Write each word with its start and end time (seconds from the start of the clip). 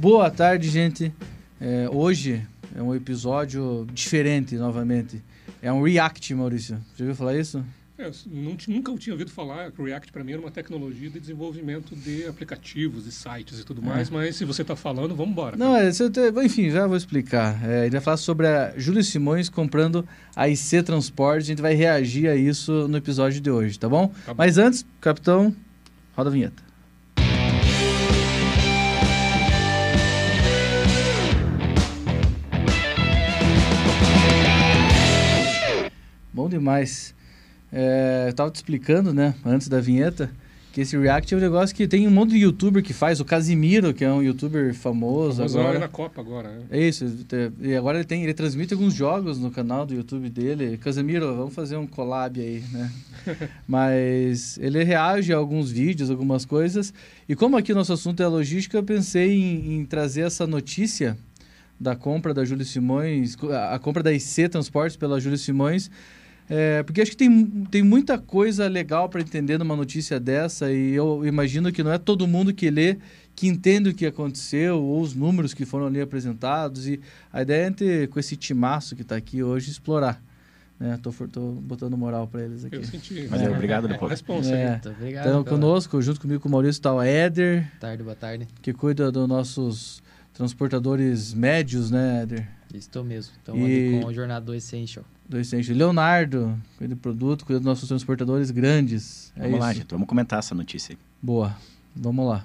Boa 0.00 0.30
tarde, 0.30 0.70
gente. 0.70 1.12
É, 1.60 1.86
hoje 1.92 2.42
é 2.74 2.80
um 2.80 2.94
episódio 2.94 3.86
diferente, 3.92 4.54
novamente. 4.54 5.22
É 5.60 5.70
um 5.70 5.82
React, 5.82 6.34
Maurício. 6.36 6.76
Já 6.96 7.04
ouviu 7.04 7.14
falar 7.14 7.36
isso? 7.36 7.62
É, 7.98 8.10
não, 8.26 8.56
nunca 8.66 8.90
eu 8.90 8.98
tinha 8.98 9.12
ouvido 9.12 9.30
falar 9.30 9.70
que 9.70 9.82
o 9.82 9.84
React 9.84 10.10
para 10.10 10.24
mim 10.24 10.32
era 10.32 10.40
uma 10.40 10.50
tecnologia 10.50 11.10
de 11.10 11.20
desenvolvimento 11.20 11.94
de 11.94 12.24
aplicativos 12.26 13.06
e 13.06 13.12
sites 13.12 13.60
e 13.60 13.62
tudo 13.62 13.82
mais, 13.82 14.08
é. 14.08 14.10
mas 14.10 14.36
se 14.36 14.46
você 14.46 14.62
está 14.62 14.74
falando, 14.74 15.14
vamos 15.14 15.32
embora. 15.32 15.54
Não, 15.54 15.76
é, 15.76 15.90
enfim, 16.46 16.70
já 16.70 16.86
vou 16.86 16.96
explicar. 16.96 17.62
É, 17.62 17.84
gente 17.84 17.92
vai 17.92 18.00
falar 18.00 18.16
sobre 18.16 18.46
a 18.46 18.72
Júlio 18.78 19.04
Simões 19.04 19.50
comprando 19.50 20.08
a 20.34 20.48
IC 20.48 20.82
Transporte. 20.82 21.42
A 21.42 21.46
gente 21.46 21.60
vai 21.60 21.74
reagir 21.74 22.26
a 22.26 22.34
isso 22.34 22.88
no 22.88 22.96
episódio 22.96 23.38
de 23.38 23.50
hoje, 23.50 23.78
tá 23.78 23.86
bom? 23.86 24.08
Tá 24.24 24.32
bom. 24.32 24.38
Mas 24.38 24.56
antes, 24.56 24.82
capitão, 24.98 25.54
roda 26.16 26.30
a 26.30 26.32
vinheta. 26.32 26.69
Demais. 36.50 37.14
É, 37.72 38.26
eu 38.28 38.34
tava 38.34 38.50
te 38.50 38.56
explicando, 38.56 39.14
né, 39.14 39.34
antes 39.44 39.68
da 39.68 39.80
vinheta, 39.80 40.30
que 40.72 40.80
esse 40.82 40.96
React 40.96 41.34
é 41.34 41.36
um 41.36 41.40
negócio 41.40 41.74
que 41.74 41.88
tem 41.88 42.06
um 42.06 42.10
monte 42.10 42.30
de 42.30 42.38
youtuber 42.38 42.82
que 42.82 42.92
faz. 42.92 43.18
O 43.18 43.24
Casimiro, 43.24 43.92
que 43.92 44.04
é 44.04 44.12
um 44.12 44.22
youtuber 44.22 44.72
famoso. 44.72 45.38
Famoso 45.38 45.58
agora 45.58 45.78
na 45.80 45.88
Copa 45.88 46.20
agora, 46.20 46.48
né? 46.48 46.62
É 46.70 46.80
isso. 46.80 47.04
E 47.60 47.74
agora 47.74 47.98
ele 47.98 48.04
tem, 48.04 48.22
ele 48.22 48.34
transmite 48.34 48.72
alguns 48.72 48.94
jogos 48.94 49.38
no 49.38 49.50
canal 49.50 49.84
do 49.84 49.94
YouTube 49.94 50.30
dele. 50.30 50.76
Casimiro, 50.76 51.34
vamos 51.34 51.54
fazer 51.54 51.76
um 51.76 51.88
collab 51.88 52.40
aí, 52.40 52.62
né? 52.72 52.92
Mas 53.66 54.58
ele 54.58 54.84
reage 54.84 55.32
a 55.32 55.36
alguns 55.36 55.72
vídeos, 55.72 56.08
algumas 56.08 56.44
coisas. 56.44 56.94
E 57.28 57.34
como 57.34 57.56
aqui 57.56 57.74
nosso 57.74 57.92
assunto 57.92 58.22
é 58.22 58.26
logística, 58.28 58.78
eu 58.78 58.84
pensei 58.84 59.32
em, 59.32 59.74
em 59.74 59.84
trazer 59.84 60.20
essa 60.20 60.46
notícia 60.46 61.18
da 61.80 61.96
compra 61.96 62.32
da 62.32 62.44
Júlio 62.44 62.64
Simões, 62.64 63.36
a 63.72 63.78
compra 63.78 64.04
da 64.04 64.12
IC 64.12 64.50
Transportes 64.50 64.96
pela 64.96 65.18
Júlio 65.18 65.38
Simões 65.38 65.90
é, 66.52 66.82
porque 66.82 67.00
acho 67.00 67.12
que 67.12 67.16
tem, 67.16 67.46
tem 67.70 67.80
muita 67.80 68.18
coisa 68.18 68.66
legal 68.66 69.08
para 69.08 69.20
entender 69.20 69.56
numa 69.56 69.76
notícia 69.76 70.18
dessa 70.18 70.72
e 70.72 70.92
eu 70.94 71.24
imagino 71.24 71.70
que 71.70 71.80
não 71.80 71.92
é 71.92 71.96
todo 71.96 72.26
mundo 72.26 72.52
que 72.52 72.68
lê 72.68 72.98
que 73.36 73.46
entende 73.46 73.90
o 73.90 73.94
que 73.94 74.04
aconteceu 74.04 74.82
ou 74.82 75.00
os 75.00 75.14
números 75.14 75.54
que 75.54 75.64
foram 75.64 75.86
ali 75.86 76.00
apresentados 76.00 76.88
e 76.88 77.00
a 77.32 77.42
ideia 77.42 77.68
é 77.68 77.70
ter, 77.70 78.08
com 78.08 78.18
esse 78.18 78.36
timaço 78.36 78.96
que 78.96 79.02
está 79.02 79.14
aqui 79.14 79.44
hoje, 79.44 79.70
explorar. 79.70 80.20
Né? 80.78 80.98
Tô, 81.00 81.12
tô 81.28 81.52
botando 81.52 81.96
moral 81.96 82.26
para 82.26 82.42
eles 82.42 82.64
aqui. 82.64 82.74
Eu 82.74 82.84
senti. 82.84 83.28
Mas 83.30 83.42
é, 83.42 83.48
obrigado 83.48 83.86
depois. 83.86 84.10
Responsa 84.10 84.52
é. 84.52 84.80
Obrigado, 84.84 85.28
então, 85.28 85.44
conosco, 85.44 86.02
junto 86.02 86.20
comigo 86.20 86.40
com 86.40 86.48
o 86.48 86.52
Maurício, 86.52 86.80
está 86.80 86.92
o 86.92 87.00
Éder. 87.00 87.60
Boa 87.60 87.80
tarde, 87.80 88.02
boa 88.02 88.16
tarde. 88.16 88.48
Que 88.60 88.72
cuida 88.72 89.12
dos 89.12 89.28
nossos 89.28 90.02
transportadores 90.32 91.32
médios, 91.32 91.92
né, 91.92 92.22
Éder? 92.22 92.59
Estou 92.74 93.04
mesmo. 93.04 93.32
Estamos 93.36 93.68
e... 93.68 94.00
com 94.00 94.06
o 94.06 94.14
Jornada 94.14 94.44
do 94.44 94.54
Essential 94.54 95.04
do 95.30 95.38
Essential. 95.38 95.78
Leonardo, 95.78 96.60
cuida 96.76 96.96
do 96.96 97.00
produto, 97.00 97.46
cuida 97.46 97.60
dos 97.60 97.66
nossos 97.66 97.88
transportadores 97.88 98.50
grandes. 98.50 99.32
É 99.36 99.42
vamos 99.42 99.52
isso. 99.52 99.60
lá, 99.60 99.72
gente, 99.72 99.86
vamos 99.88 100.08
comentar 100.08 100.40
essa 100.40 100.56
notícia. 100.56 100.98
Boa, 101.22 101.56
vamos 101.94 102.28
lá. 102.28 102.44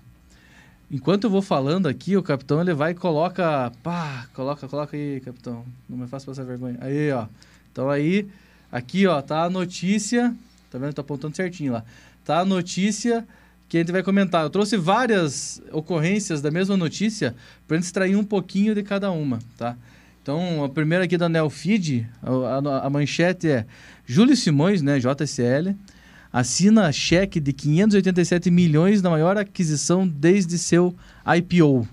Enquanto 0.91 1.23
eu 1.23 1.31
vou 1.31 1.41
falando 1.41 1.87
aqui, 1.87 2.15
o 2.15 2.21
capitão 2.21 2.61
ele 2.61 2.75
vai 2.75 2.91
e 2.91 2.93
coloca. 2.93 3.71
Pá, 3.81 4.27
coloca, 4.35 4.67
coloca 4.67 4.95
aí, 4.95 5.19
capitão. 5.19 5.65
Não 5.89 5.97
me 5.97 6.07
faça 6.07 6.27
passar 6.27 6.43
vergonha. 6.43 6.77
Aí, 6.79 7.11
ó. 7.11 7.25
Então 7.71 7.89
aí, 7.89 8.27
aqui, 8.71 9.07
ó, 9.07 9.19
tá 9.19 9.45
a 9.45 9.49
notícia. 9.49 10.35
Tá 10.69 10.77
vendo? 10.77 10.93
Tá 10.93 11.01
apontando 11.01 11.35
certinho 11.35 11.73
lá. 11.73 11.83
Tá 12.23 12.41
a 12.41 12.45
notícia 12.45 13.27
que 13.67 13.77
a 13.77 13.79
gente 13.79 13.91
vai 13.91 14.03
comentar. 14.03 14.43
Eu 14.43 14.49
trouxe 14.51 14.77
várias 14.77 15.59
ocorrências 15.71 16.39
da 16.39 16.51
mesma 16.51 16.77
notícia 16.77 17.35
para 17.67 17.77
gente 17.77 17.85
extrair 17.85 18.15
um 18.15 18.23
pouquinho 18.23 18.75
de 18.75 18.83
cada 18.83 19.09
uma, 19.09 19.39
tá? 19.57 19.75
Então, 20.25 20.63
a 20.63 20.69
primeira 20.69 21.03
aqui 21.03 21.19
da 21.19 21.29
Nelfeed, 21.29 22.09
a, 22.23 22.31
a, 22.31 22.87
a, 22.87 22.89
manchete 22.89 23.47
é 23.47 23.63
Júlio 24.07 24.35
Simões, 24.35 24.81
né, 24.81 24.97
JSL, 24.97 25.75
assina 26.33 26.91
cheque 26.91 27.39
de 27.39 27.53
587 27.53 28.49
milhões 28.49 29.03
na 29.03 29.11
maior 29.11 29.37
aquisição 29.37 30.07
desde 30.07 30.57
seu 30.57 30.95
IPO. 31.37 31.81
O 31.81 31.87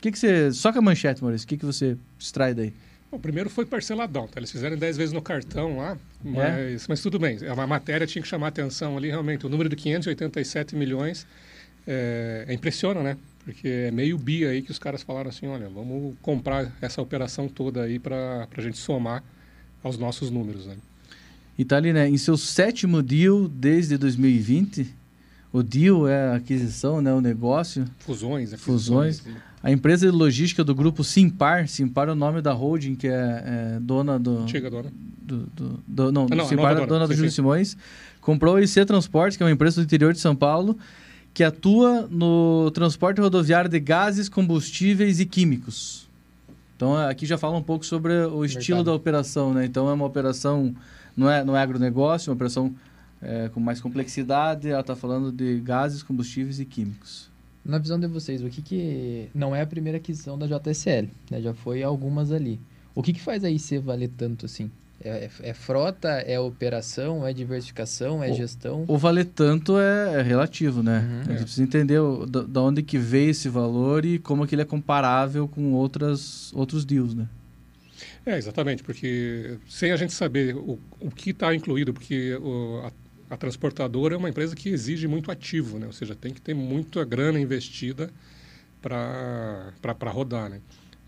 que, 0.00 0.10
que 0.10 0.18
você... 0.18 0.50
Só 0.50 0.72
com 0.72 0.80
a 0.80 0.82
manchete, 0.82 1.22
Maurício, 1.22 1.44
o 1.44 1.48
que, 1.48 1.58
que 1.58 1.64
você 1.64 1.96
extrai 2.18 2.54
daí? 2.54 2.72
O 3.08 3.20
primeiro 3.20 3.48
foi 3.48 3.64
parceladão, 3.64 4.26
tá? 4.26 4.40
Eles 4.40 4.50
fizeram 4.50 4.76
10 4.76 4.96
vezes 4.96 5.12
no 5.12 5.22
cartão 5.22 5.76
lá, 5.76 5.96
mas, 6.24 6.82
é? 6.82 6.86
mas 6.88 7.00
tudo 7.00 7.20
bem. 7.20 7.38
A 7.56 7.66
matéria 7.68 8.04
tinha 8.04 8.20
que 8.20 8.26
chamar 8.26 8.48
atenção 8.48 8.96
ali, 8.96 9.10
realmente. 9.10 9.46
O 9.46 9.48
número 9.48 9.68
de 9.68 9.76
587 9.76 10.74
milhões 10.74 11.24
é, 11.86 12.46
é 12.48 12.52
impressiona, 12.52 13.00
né? 13.00 13.16
Porque 13.44 13.68
é 13.68 13.90
meio 13.90 14.18
bi 14.18 14.44
aí 14.44 14.62
que 14.62 14.70
os 14.70 14.78
caras 14.78 15.02
falaram 15.02 15.30
assim, 15.30 15.46
olha, 15.46 15.68
vamos 15.68 16.14
comprar 16.20 16.72
essa 16.80 17.00
operação 17.00 17.48
toda 17.48 17.82
aí 17.82 17.98
para 17.98 18.46
a 18.54 18.60
gente 18.60 18.78
somar 18.78 19.24
aos 19.82 19.96
nossos 19.96 20.30
números, 20.30 20.66
né? 20.66 20.76
E 21.58 21.64
tá 21.64 21.76
ali, 21.76 21.92
né? 21.92 22.08
Em 22.08 22.16
seu 22.16 22.36
sétimo 22.36 23.02
deal 23.02 23.48
desde 23.48 23.96
2020, 23.96 24.94
o 25.52 25.62
deal 25.62 26.06
é 26.06 26.28
a 26.28 26.34
aquisição, 26.36 27.00
né? 27.00 27.12
O 27.12 27.20
negócio. 27.20 27.86
Fusões, 27.98 28.54
fusões. 28.54 29.20
fusões 29.20 29.40
a 29.62 29.70
empresa 29.70 30.06
de 30.06 30.12
logística 30.16 30.64
do 30.64 30.74
grupo 30.74 31.04
Simpar, 31.04 31.68
Simpar 31.68 32.08
é 32.08 32.12
o 32.12 32.14
nome 32.14 32.40
da 32.40 32.52
holding 32.52 32.94
que 32.94 33.06
é, 33.06 33.12
é 33.12 33.78
dona 33.80 34.18
do... 34.18 34.38
Antiga 34.38 34.70
dona. 34.70 34.90
Do, 35.20 35.46
do, 35.54 35.80
do 35.86 36.12
não, 36.12 36.26
ah, 36.30 36.34
não, 36.34 36.46
Simpar 36.46 36.76
é 36.76 36.86
dona, 36.86 37.06
do 37.06 37.14
Júlio 37.14 37.30
Simões. 37.30 37.76
Comprou 38.22 38.54
o 38.54 38.58
IC 38.58 38.84
Transportes, 38.86 39.36
que 39.36 39.42
é 39.42 39.46
uma 39.46 39.52
empresa 39.52 39.80
do 39.80 39.84
interior 39.84 40.14
de 40.14 40.18
São 40.18 40.34
Paulo, 40.34 40.78
que 41.32 41.44
atua 41.44 42.08
no 42.10 42.70
transporte 42.72 43.20
rodoviário 43.20 43.70
de 43.70 43.80
gases, 43.80 44.28
combustíveis 44.28 45.20
e 45.20 45.26
químicos. 45.26 46.08
Então 46.76 46.96
aqui 46.96 47.26
já 47.26 47.36
fala 47.36 47.56
um 47.56 47.62
pouco 47.62 47.84
sobre 47.84 48.12
o 48.24 48.44
estilo 48.44 48.78
Mercado. 48.78 48.84
da 48.86 48.94
operação, 48.94 49.54
né? 49.54 49.64
Então 49.64 49.88
é 49.88 49.92
uma 49.92 50.06
operação 50.06 50.74
não 51.16 51.30
é 51.30 51.44
não 51.44 51.56
é 51.56 51.62
agronegócio, 51.62 52.28
é 52.28 52.30
uma 52.30 52.36
operação 52.36 52.74
é, 53.20 53.48
com 53.50 53.60
mais 53.60 53.80
complexidade. 53.80 54.68
Ela 54.68 54.80
está 54.80 54.96
falando 54.96 55.30
de 55.30 55.60
gases, 55.60 56.02
combustíveis 56.02 56.58
e 56.58 56.64
químicos. 56.64 57.28
Na 57.64 57.78
visão 57.78 58.00
de 58.00 58.06
vocês, 58.06 58.42
o 58.42 58.48
que 58.48 58.62
que 58.62 59.28
não 59.34 59.54
é 59.54 59.60
a 59.60 59.66
primeira 59.66 59.98
aquisição 59.98 60.38
da 60.38 60.46
JSL, 60.46 61.10
né? 61.30 61.42
Já 61.42 61.52
foi 61.52 61.82
algumas 61.82 62.32
ali. 62.32 62.58
O 62.94 63.02
que 63.02 63.12
que 63.12 63.20
faz 63.20 63.44
a 63.44 63.50
IC 63.50 63.78
valer 63.78 64.10
tanto 64.16 64.46
assim? 64.46 64.70
É, 65.02 65.08
é, 65.08 65.30
é, 65.48 65.54
frota, 65.54 66.08
é 66.08 66.38
operação, 66.38 67.26
é 67.26 67.32
diversificação, 67.32 68.22
é 68.22 68.30
o, 68.30 68.34
gestão? 68.34 68.84
O 68.86 68.98
valer 68.98 69.24
tanto 69.24 69.78
é, 69.78 70.20
é 70.20 70.22
relativo, 70.22 70.82
né? 70.82 70.98
Uhum. 71.00 71.20
A 71.20 71.32
gente 71.32 71.42
precisa 71.44 71.62
entender 71.62 71.98
da 72.26 72.60
onde 72.60 72.82
que 72.82 72.98
veio 72.98 73.30
esse 73.30 73.48
valor 73.48 74.04
e 74.04 74.18
como 74.18 74.46
que 74.46 74.54
ele 74.54 74.62
é 74.62 74.64
comparável 74.66 75.48
com 75.48 75.72
outras, 75.72 76.52
outros 76.52 76.84
deals, 76.84 77.14
né? 77.14 77.26
É, 78.26 78.36
exatamente, 78.36 78.82
porque 78.82 79.56
sem 79.66 79.90
a 79.90 79.96
gente 79.96 80.12
saber 80.12 80.54
o, 80.54 80.78
o 81.00 81.10
que 81.10 81.30
está 81.30 81.54
incluído, 81.54 81.94
porque 81.94 82.34
o, 82.34 82.82
a, 82.84 83.34
a, 83.34 83.36
transportadora 83.38 84.14
é 84.14 84.18
uma 84.18 84.28
empresa 84.28 84.54
que 84.54 84.68
exige 84.68 85.08
muito 85.08 85.30
ativo, 85.30 85.78
né? 85.78 85.86
Ou 85.86 85.92
seja, 85.92 86.14
tem 86.14 86.32
que 86.32 86.42
ter 86.42 86.52
muita 86.52 87.02
grana 87.04 87.40
investida 87.40 88.10
para 88.82 90.10
rodar, 90.10 90.50
né? 90.50 90.60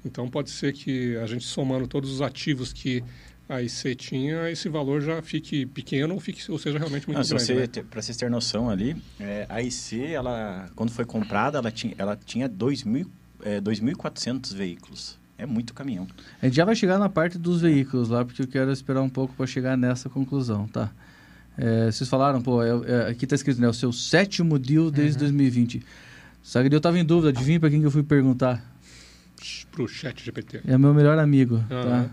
Então, 0.05 0.29
pode 0.29 0.51
ser 0.51 0.73
que 0.73 1.17
a 1.19 1.27
gente 1.27 1.45
somando 1.45 1.87
todos 1.87 2.11
os 2.11 2.23
ativos 2.23 2.73
que 2.73 3.05
aí 3.53 3.69
você 3.69 3.95
tinha 3.95 4.51
esse 4.51 4.69
valor 4.69 5.01
já 5.01 5.23
fique 5.23 5.67
pequeno 5.67 6.15
ou, 6.15 6.21
fique, 6.21 6.51
ou 6.51 6.59
seja 6.59 6.79
realmente 6.79 7.07
muito 7.07 7.19
Não, 7.19 7.25
grande. 7.25 7.45
Você, 7.45 7.55
né? 7.55 7.67
Para 7.91 8.03
vocês 8.03 8.17
terem 8.17 8.33
noção 8.33 8.71
ali, 8.71 8.97
é, 9.21 9.47
a 9.49 9.63
IC, 9.63 10.13
ela, 10.13 10.69
quando 10.75 10.91
foi 10.91 11.05
comprada, 11.05 11.59
ela 11.59 11.71
tinha, 11.71 11.95
ela 11.99 12.17
tinha 12.17 12.49
2.400 12.49 14.53
é, 14.53 14.57
veículos. 14.57 15.21
É 15.37 15.47
muito 15.47 15.75
caminhão. 15.75 16.07
A 16.41 16.47
gente 16.47 16.55
já 16.55 16.65
vai 16.65 16.77
chegar 16.77 16.99
na 16.99 17.09
parte 17.09 17.37
dos 17.37 17.61
veículos 17.61 18.09
lá, 18.09 18.25
porque 18.25 18.43
eu 18.43 18.47
quero 18.47 18.71
esperar 18.71 19.03
um 19.03 19.09
pouco 19.09 19.35
para 19.35 19.47
chegar 19.47 19.77
nessa 19.77 20.09
conclusão, 20.09 20.69
tá? 20.69 20.93
É, 21.59 21.91
vocês 21.91 22.09
falaram, 22.09 22.41
pô, 22.41 22.63
é, 22.63 22.69
é, 22.69 23.11
aqui 23.11 23.25
está 23.25 23.35
escrito, 23.35 23.61
né? 23.61 23.69
O 23.69 23.75
seu 23.75 23.93
sétimo 23.93 24.59
deal 24.59 24.91
desde 24.91 25.17
uhum. 25.17 25.25
2020. 25.25 25.83
Só 26.43 26.63
que 26.63 26.73
eu 26.73 26.77
estava 26.77 26.99
em 26.99 27.05
dúvida, 27.05 27.31
adivinha 27.31 27.61
para 27.61 27.71
quem 27.71 27.81
que 27.81 27.87
eu 27.87 27.91
fui 27.91 28.03
perguntar? 28.03 28.65
Pro 29.71 29.89
chat 29.89 30.25
GPT. 30.25 30.63
É 30.67 30.79
meu 30.79 30.95
melhor 30.95 31.19
amigo, 31.19 31.57
uhum. 31.57 31.69
tá? 31.69 32.11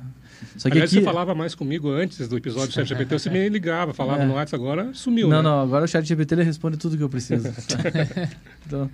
Só 0.57 0.69
que 0.69 0.74
Aliás, 0.74 0.91
aqui... 0.91 1.00
você 1.00 1.06
falava 1.06 1.36
mais 1.36 1.56
comigo 1.56 1.89
antes 1.89 2.27
do 2.27 2.38
episódio 2.38 2.69
do 2.69 2.74
chat 2.74 2.88
GPT, 2.88 3.19
você 3.19 3.30
me 3.30 3.47
ligava, 3.50 3.94
falava 3.94 4.24
é. 4.24 4.25
no 4.25 4.33
WhatsApp, 4.33 4.62
agora 4.62 4.94
sumiu, 4.94 5.27
Não, 5.27 5.38
né? 5.38 5.44
não, 5.44 5.62
agora 5.62 5.86
o 5.86 5.88
chat 5.88 6.06
GPT 6.06 6.36
ele 6.36 6.44
responde 6.44 6.77
tudo 6.77 6.97
que 6.97 7.03
eu 7.03 7.09
preciso. 7.09 7.47
então, 8.65 8.89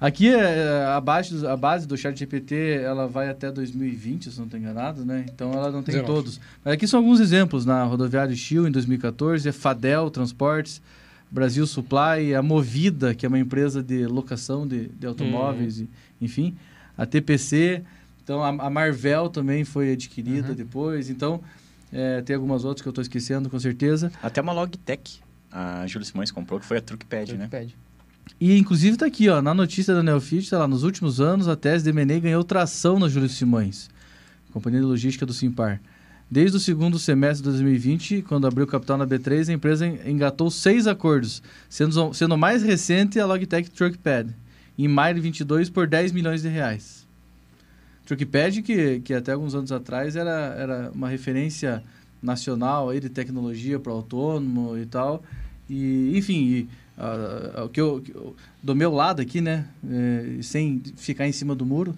aqui 0.00 0.28
é, 0.28 0.84
a, 0.86 1.00
base, 1.00 1.46
a 1.46 1.56
base 1.56 1.86
do 1.86 1.96
chat 1.96 2.18
GPT, 2.18 2.80
ela 2.82 3.06
vai 3.06 3.28
até 3.28 3.50
2020, 3.50 4.30
se 4.30 4.38
não 4.38 4.44
estou 4.44 4.58
enganado, 4.58 5.04
né? 5.04 5.24
Então 5.32 5.52
ela 5.52 5.70
não 5.70 5.82
tem 5.82 5.94
19. 5.94 6.06
todos. 6.06 6.40
Mas 6.64 6.74
aqui 6.74 6.86
são 6.86 7.00
alguns 7.00 7.20
exemplos, 7.20 7.64
na 7.64 7.84
rodoviária 7.84 8.34
Chiu 8.34 8.66
em 8.66 8.70
2014, 8.70 9.48
a 9.48 9.52
Fadel 9.52 10.10
Transportes, 10.10 10.82
Brasil 11.30 11.66
Supply, 11.66 12.34
a 12.36 12.42
Movida, 12.42 13.14
que 13.14 13.24
é 13.24 13.28
uma 13.28 13.38
empresa 13.38 13.82
de 13.82 14.06
locação 14.06 14.66
de, 14.66 14.88
de 14.88 15.06
automóveis, 15.06 15.80
hum. 15.80 15.86
enfim, 16.20 16.56
a 16.96 17.06
TPC... 17.06 17.82
Então, 18.22 18.42
a, 18.42 18.48
a 18.48 18.70
Marvel 18.70 19.28
também 19.28 19.64
foi 19.64 19.92
adquirida 19.92 20.48
uhum. 20.48 20.54
depois. 20.54 21.10
Então, 21.10 21.40
é, 21.92 22.22
tem 22.22 22.36
algumas 22.36 22.64
outras 22.64 22.82
que 22.82 22.88
eu 22.88 22.90
estou 22.90 23.02
esquecendo, 23.02 23.50
com 23.50 23.58
certeza. 23.58 24.12
Até 24.22 24.40
uma 24.40 24.52
Logitech, 24.52 25.20
a 25.50 25.86
Júlia 25.86 26.06
Simões 26.06 26.30
comprou, 26.30 26.60
que 26.60 26.66
foi 26.66 26.78
a 26.78 26.80
Truckpad, 26.80 27.36
né? 27.36 27.48
E 28.40 28.56
inclusive 28.56 28.94
está 28.94 29.06
aqui, 29.06 29.28
ó, 29.28 29.42
na 29.42 29.52
notícia 29.52 29.94
da 29.94 30.02
Neofit, 30.02 30.48
tá 30.48 30.58
lá, 30.58 30.68
nos 30.68 30.84
últimos 30.84 31.20
anos 31.20 31.48
a 31.48 31.56
tese 31.56 31.84
de 31.84 31.90
M&A 31.90 32.18
ganhou 32.20 32.44
tração 32.44 32.98
na 32.98 33.08
Júlio 33.08 33.28
Simões, 33.28 33.90
companhia 34.52 34.80
de 34.80 34.86
logística 34.86 35.26
do 35.26 35.32
Simpar. 35.32 35.80
Desde 36.30 36.56
o 36.56 36.60
segundo 36.60 36.96
semestre 36.96 37.42
de 37.42 37.50
2020, 37.50 38.22
quando 38.22 38.46
abriu 38.46 38.64
capital 38.66 38.96
na 38.96 39.04
B3, 39.04 39.48
a 39.48 39.52
empresa 39.52 39.86
engatou 39.86 40.48
seis 40.48 40.86
acordos, 40.86 41.42
sendo, 41.68 42.14
sendo 42.14 42.36
o 42.36 42.38
mais 42.38 42.62
recente 42.62 43.18
a 43.18 43.26
Logitech 43.26 43.68
Truckpad, 43.68 44.32
em 44.78 44.86
maio 44.86 45.16
de 45.16 45.20
22 45.20 45.68
por 45.68 45.88
10 45.88 46.12
milhões 46.12 46.42
de 46.42 46.48
reais. 46.48 46.99
Truckpad, 48.10 48.62
que, 48.62 49.00
que 49.00 49.14
até 49.14 49.32
alguns 49.32 49.54
anos 49.54 49.70
atrás 49.70 50.16
era, 50.16 50.54
era 50.58 50.90
uma 50.92 51.08
referência 51.08 51.82
nacional 52.20 52.90
aí 52.90 52.98
de 52.98 53.08
tecnologia 53.08 53.78
para 53.78 53.92
autônomo 53.92 54.76
e 54.76 54.84
tal. 54.84 55.22
E, 55.68 56.18
enfim, 56.18 56.42
e, 56.44 56.68
uh, 56.98 57.68
que 57.68 57.80
eu, 57.80 58.02
do 58.60 58.74
meu 58.74 58.92
lado 58.92 59.22
aqui, 59.22 59.40
né, 59.40 59.64
é, 59.88 60.42
sem 60.42 60.82
ficar 60.96 61.28
em 61.28 61.32
cima 61.32 61.54
do 61.54 61.64
muro, 61.64 61.96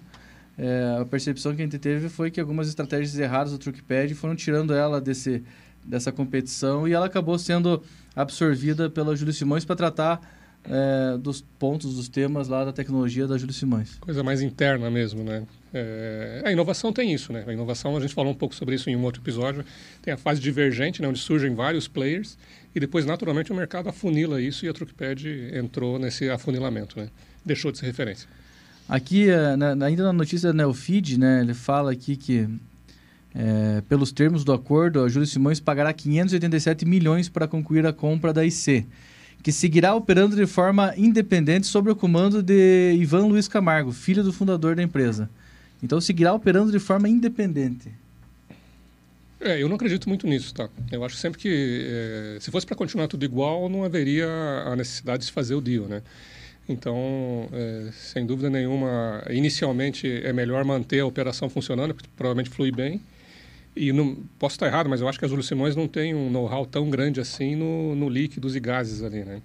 é, 0.55 0.97
a 1.01 1.05
percepção 1.05 1.55
que 1.55 1.61
a 1.63 1.65
gente 1.65 1.79
teve 1.79 2.07
foi 2.09 2.29
que 2.29 2.39
algumas 2.39 2.67
estratégias 2.67 3.17
erradas 3.17 3.51
do 3.51 3.57
Truckpad 3.57 4.13
foram 4.13 4.35
tirando 4.35 4.71
ela 4.71 5.01
desse, 5.01 5.43
dessa 5.83 6.11
competição 6.11 6.87
e 6.87 6.93
ela 6.93 7.07
acabou 7.07 7.39
sendo 7.39 7.81
absorvida 8.15 8.87
pela 8.87 9.15
Júlio 9.15 9.33
Simões 9.33 9.65
para 9.65 9.75
tratar 9.75 10.21
é, 10.65 11.17
dos 11.17 11.41
pontos, 11.59 11.95
dos 11.95 12.07
temas 12.07 12.47
lá 12.47 12.63
da 12.63 12.71
tecnologia 12.71 13.27
da 13.27 13.37
Júlio 13.37 13.53
Simões. 13.53 13.95
Coisa 13.99 14.23
mais 14.23 14.41
interna 14.41 14.89
mesmo, 14.89 15.23
né? 15.23 15.43
É, 15.73 16.41
a 16.45 16.51
inovação 16.51 16.93
tem 16.93 17.13
isso, 17.13 17.33
né? 17.33 17.43
A 17.45 17.53
inovação, 17.53 17.95
a 17.97 17.99
gente 17.99 18.13
falou 18.13 18.31
um 18.31 18.35
pouco 18.35 18.55
sobre 18.55 18.75
isso 18.75 18.89
em 18.89 18.95
um 18.95 19.03
outro 19.03 19.21
episódio, 19.21 19.65
tem 20.01 20.13
a 20.13 20.17
fase 20.17 20.39
divergente, 20.39 21.01
né, 21.01 21.07
onde 21.07 21.19
surgem 21.19 21.53
vários 21.53 21.87
players 21.87 22.37
e 22.73 22.79
depois, 22.79 23.05
naturalmente, 23.05 23.51
o 23.51 23.55
mercado 23.55 23.89
afunila 23.89 24.41
isso 24.41 24.65
e 24.65 24.69
a 24.69 24.73
Truckpad 24.73 25.27
entrou 25.53 25.99
nesse 25.99 26.29
afunilamento, 26.29 26.99
né? 26.99 27.09
Deixou 27.45 27.71
de 27.71 27.77
ser 27.77 27.85
referência. 27.85 28.27
Aqui, 28.87 29.29
é, 29.29 29.55
na, 29.55 29.85
ainda 29.85 30.03
na 30.03 30.13
notícia 30.13 30.49
da 30.51 30.53
Neofeed, 30.53 31.19
né, 31.19 31.41
ele 31.41 31.53
fala 31.53 31.91
aqui 31.91 32.15
que, 32.15 32.47
é, 33.35 33.81
pelos 33.89 34.11
termos 34.11 34.43
do 34.43 34.53
acordo, 34.53 35.01
a 35.01 35.09
Júlio 35.09 35.27
Simões 35.27 35.59
pagará 35.59 35.91
587 35.91 36.85
milhões 36.85 37.27
para 37.27 37.47
concluir 37.47 37.85
a 37.85 37.93
compra 37.93 38.31
da 38.31 38.45
IC 38.45 38.85
que 39.43 39.51
seguirá 39.51 39.93
operando 39.93 40.37
de 40.37 40.47
forma 40.47 40.93
independente 40.95 41.67
sob 41.67 41.91
o 41.91 41.95
comando 41.95 42.41
de 42.41 42.95
Ivan 42.97 43.25
Luiz 43.25 43.47
Camargo, 43.47 43.91
filho 43.91 44.23
do 44.23 44.31
fundador 44.31 44.73
da 44.73 44.81
empresa. 44.81 45.29
Então 45.83 45.99
seguirá 45.99 46.33
operando 46.33 46.71
de 46.71 46.79
forma 46.79 47.09
independente. 47.09 47.91
É, 49.41 49.61
eu 49.61 49.67
não 49.67 49.75
acredito 49.75 50.07
muito 50.07 50.25
nisso, 50.25 50.53
tá? 50.53 50.69
Eu 50.89 51.03
acho 51.03 51.17
sempre 51.17 51.37
que 51.37 51.85
é, 51.85 52.37
se 52.39 52.49
fosse 52.49 52.65
para 52.65 52.77
continuar 52.77 53.09
tudo 53.09 53.25
igual, 53.25 53.67
não 53.67 53.83
haveria 53.83 54.25
a 54.65 54.73
necessidade 54.77 55.25
de 55.25 55.31
fazer 55.33 55.55
o 55.55 55.59
deal, 55.59 55.85
né? 55.85 56.01
Então, 56.69 57.49
é, 57.51 57.89
sem 57.91 58.25
dúvida 58.25 58.49
nenhuma, 58.49 59.21
inicialmente 59.29 60.07
é 60.07 60.31
melhor 60.31 60.63
manter 60.63 61.01
a 61.01 61.05
operação 61.05 61.49
funcionando, 61.49 61.93
porque 61.93 62.09
provavelmente 62.15 62.49
flui 62.49 62.71
bem. 62.71 63.01
E 63.75 63.91
não, 63.91 64.17
posso 64.37 64.55
estar 64.55 64.67
errado, 64.67 64.89
mas 64.89 65.01
eu 65.01 65.07
acho 65.07 65.17
que 65.17 65.25
a 65.25 65.27
Júlio 65.27 65.43
Simões 65.43 65.75
não 65.75 65.87
tem 65.87 66.13
um 66.13 66.29
know-how 66.29 66.65
tão 66.65 66.89
grande 66.89 67.19
assim 67.19 67.55
no, 67.55 67.95
no 67.95 68.07
líquidos 68.07 68.55
e 68.55 68.59
gases 68.59 69.01
ali, 69.01 69.23
né? 69.23 69.41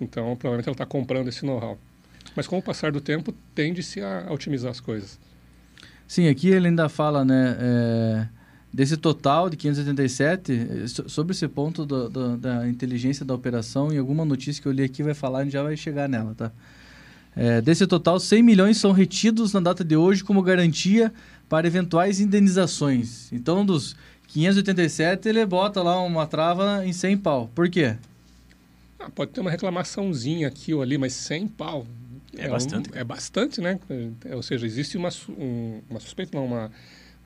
Então, 0.00 0.34
provavelmente 0.36 0.68
ela 0.68 0.74
está 0.74 0.86
comprando 0.86 1.28
esse 1.28 1.44
know-how. 1.44 1.78
Mas 2.34 2.46
com 2.46 2.58
o 2.58 2.62
passar 2.62 2.92
do 2.92 3.00
tempo, 3.00 3.34
tende-se 3.54 4.00
a, 4.00 4.26
a, 4.28 4.32
otimizar 4.32 4.70
as 4.70 4.80
coisas. 4.80 5.18
Sim, 6.06 6.28
aqui 6.28 6.48
ele 6.48 6.68
ainda 6.68 6.88
fala, 6.88 7.24
né, 7.24 7.56
é, 7.58 8.28
desse 8.72 8.96
total 8.96 9.50
de 9.50 9.56
587, 9.56 10.88
sobre 11.08 11.32
esse 11.32 11.48
ponto 11.48 11.84
do, 11.84 12.08
do, 12.08 12.36
da 12.36 12.68
inteligência 12.68 13.24
da 13.24 13.34
operação, 13.34 13.92
em 13.92 13.98
alguma 13.98 14.24
notícia 14.24 14.62
que 14.62 14.68
eu 14.68 14.72
li 14.72 14.84
aqui 14.84 15.02
vai 15.02 15.14
falar, 15.14 15.40
a 15.40 15.44
gente 15.44 15.52
já 15.52 15.62
vai 15.62 15.76
chegar 15.76 16.08
nela, 16.08 16.34
tá? 16.34 16.52
É, 17.34 17.60
desse 17.60 17.86
total, 17.86 18.18
100 18.18 18.42
milhões 18.42 18.78
são 18.78 18.92
retidos 18.92 19.52
na 19.52 19.60
data 19.60 19.84
de 19.84 19.94
hoje 19.94 20.24
como 20.24 20.40
garantia 20.40 21.12
para 21.48 21.66
eventuais 21.66 22.20
indenizações. 22.20 23.32
Então, 23.32 23.64
dos 23.64 23.96
587, 24.28 25.28
ele 25.28 25.44
bota 25.46 25.82
lá 25.82 26.00
uma 26.02 26.26
trava 26.26 26.84
em 26.84 26.92
100 26.92 27.18
pau. 27.18 27.50
Por 27.54 27.68
quê? 27.68 27.96
Ah, 28.98 29.10
pode 29.10 29.30
ter 29.30 29.40
uma 29.40 29.50
reclamaçãozinha 29.50 30.48
aqui 30.48 30.74
ou 30.74 30.82
ali, 30.82 30.98
mas 30.98 31.12
100 31.12 31.48
pau. 31.48 31.86
É, 32.36 32.46
é 32.46 32.48
bastante. 32.48 32.90
Um, 32.90 32.96
é 32.96 33.04
bastante, 33.04 33.60
né? 33.60 33.78
É, 34.24 34.34
ou 34.34 34.42
seja, 34.42 34.66
existe 34.66 34.96
uma, 34.96 35.08
um, 35.30 35.80
uma 35.88 36.00
suspeita, 36.00 36.36
não, 36.36 36.46
uma, 36.46 36.70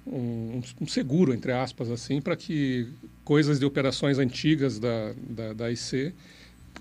um, 0.07 0.61
um, 0.81 0.87
seguro, 0.87 1.33
entre 1.33 1.53
aspas, 1.53 1.91
assim, 1.91 2.21
para 2.21 2.37
que 2.37 2.89
coisas 3.25 3.59
de 3.59 3.65
operações 3.65 4.19
antigas 4.19 4.79
da, 4.79 5.15
da, 5.29 5.53
da 5.53 5.71
IC 5.71 6.12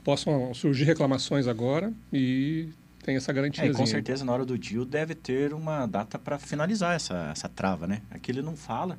possam 0.04 0.54
surgir 0.54 0.86
reclamações 0.86 1.48
agora 1.48 1.92
e 2.12 2.70
tem 3.04 3.16
essa 3.16 3.32
garantia. 3.32 3.66
É, 3.66 3.72
com 3.72 3.86
certeza, 3.86 4.26
na 4.26 4.32
hora 4.32 4.46
do 4.46 4.58
deal, 4.58 4.86
deve 4.86 5.16
ter 5.16 5.54
uma 5.54 5.86
data 5.86 6.20
para 6.20 6.38
finalizar 6.38 6.96
essa, 6.96 7.30
essa 7.32 7.50
trava, 7.50 7.88
né? 7.88 8.02
Aqui 8.12 8.32
ele 8.32 8.42
não 8.42 8.56
fala, 8.56 8.98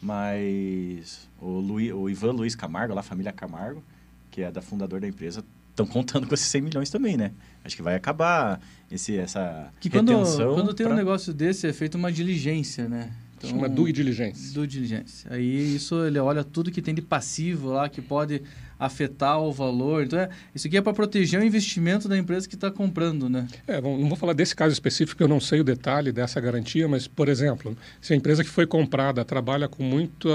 mas 0.00 1.28
o, 1.40 1.58
Luiz, 1.60 1.92
o 1.92 2.08
Ivan 2.08 2.32
Luiz 2.32 2.54
Camargo, 2.54 2.94
lá, 2.94 3.00
a 3.00 3.04
família 3.04 3.32
Camargo, 3.32 3.82
que 4.30 4.42
é 4.42 4.50
da 4.50 4.62
fundador 4.62 5.00
da 5.00 5.08
empresa, 5.08 5.44
estão 5.70 5.86
contando 5.86 6.26
com 6.26 6.34
esses 6.34 6.46
100 6.46 6.62
milhões 6.62 6.90
também, 6.90 7.16
né? 7.16 7.32
Acho 7.64 7.76
que 7.76 7.82
vai 7.82 7.94
acabar 7.94 8.60
esse, 8.90 9.16
essa 9.16 9.72
que 9.80 9.90
quando, 9.90 10.12
quando 10.54 10.72
tem 10.72 10.86
pra... 10.86 10.94
um 10.94 10.98
negócio 10.98 11.32
desse, 11.34 11.66
é 11.66 11.72
feito 11.72 11.96
uma 11.96 12.10
diligência, 12.10 12.88
né? 12.88 13.12
Então, 13.36 13.50
Chama 13.50 13.68
due 13.68 13.92
diligence. 13.92 14.54
Due 14.54 14.66
diligence. 14.66 15.26
Aí 15.28 15.74
isso 15.74 16.04
ele 16.04 16.18
olha 16.18 16.42
tudo 16.44 16.70
que 16.70 16.80
tem 16.80 16.94
de 16.94 17.02
passivo 17.02 17.70
lá, 17.70 17.88
que 17.88 18.00
pode 18.00 18.42
afetar 18.78 19.40
o 19.40 19.52
valor. 19.52 20.04
Então, 20.04 20.18
é, 20.18 20.28
isso 20.54 20.66
aqui 20.66 20.76
é 20.76 20.82
para 20.82 20.92
proteger 20.92 21.40
o 21.40 21.44
investimento 21.44 22.08
da 22.08 22.16
empresa 22.16 22.48
que 22.48 22.54
está 22.54 22.70
comprando, 22.70 23.28
né? 23.28 23.46
É, 23.66 23.80
não 23.80 24.08
vou 24.08 24.16
falar 24.16 24.32
desse 24.32 24.54
caso 24.54 24.72
específico, 24.72 25.22
eu 25.22 25.28
não 25.28 25.40
sei 25.40 25.60
o 25.60 25.64
detalhe 25.64 26.12
dessa 26.12 26.40
garantia, 26.40 26.86
mas, 26.88 27.06
por 27.06 27.28
exemplo, 27.28 27.76
se 28.00 28.12
a 28.12 28.16
empresa 28.16 28.42
que 28.42 28.50
foi 28.50 28.66
comprada 28.66 29.24
trabalha 29.24 29.68
com 29.68 29.82
muita, 29.82 30.28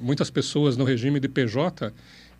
muitas 0.00 0.30
pessoas 0.30 0.76
no 0.76 0.84
regime 0.84 1.20
de 1.20 1.28
PJ, 1.28 1.92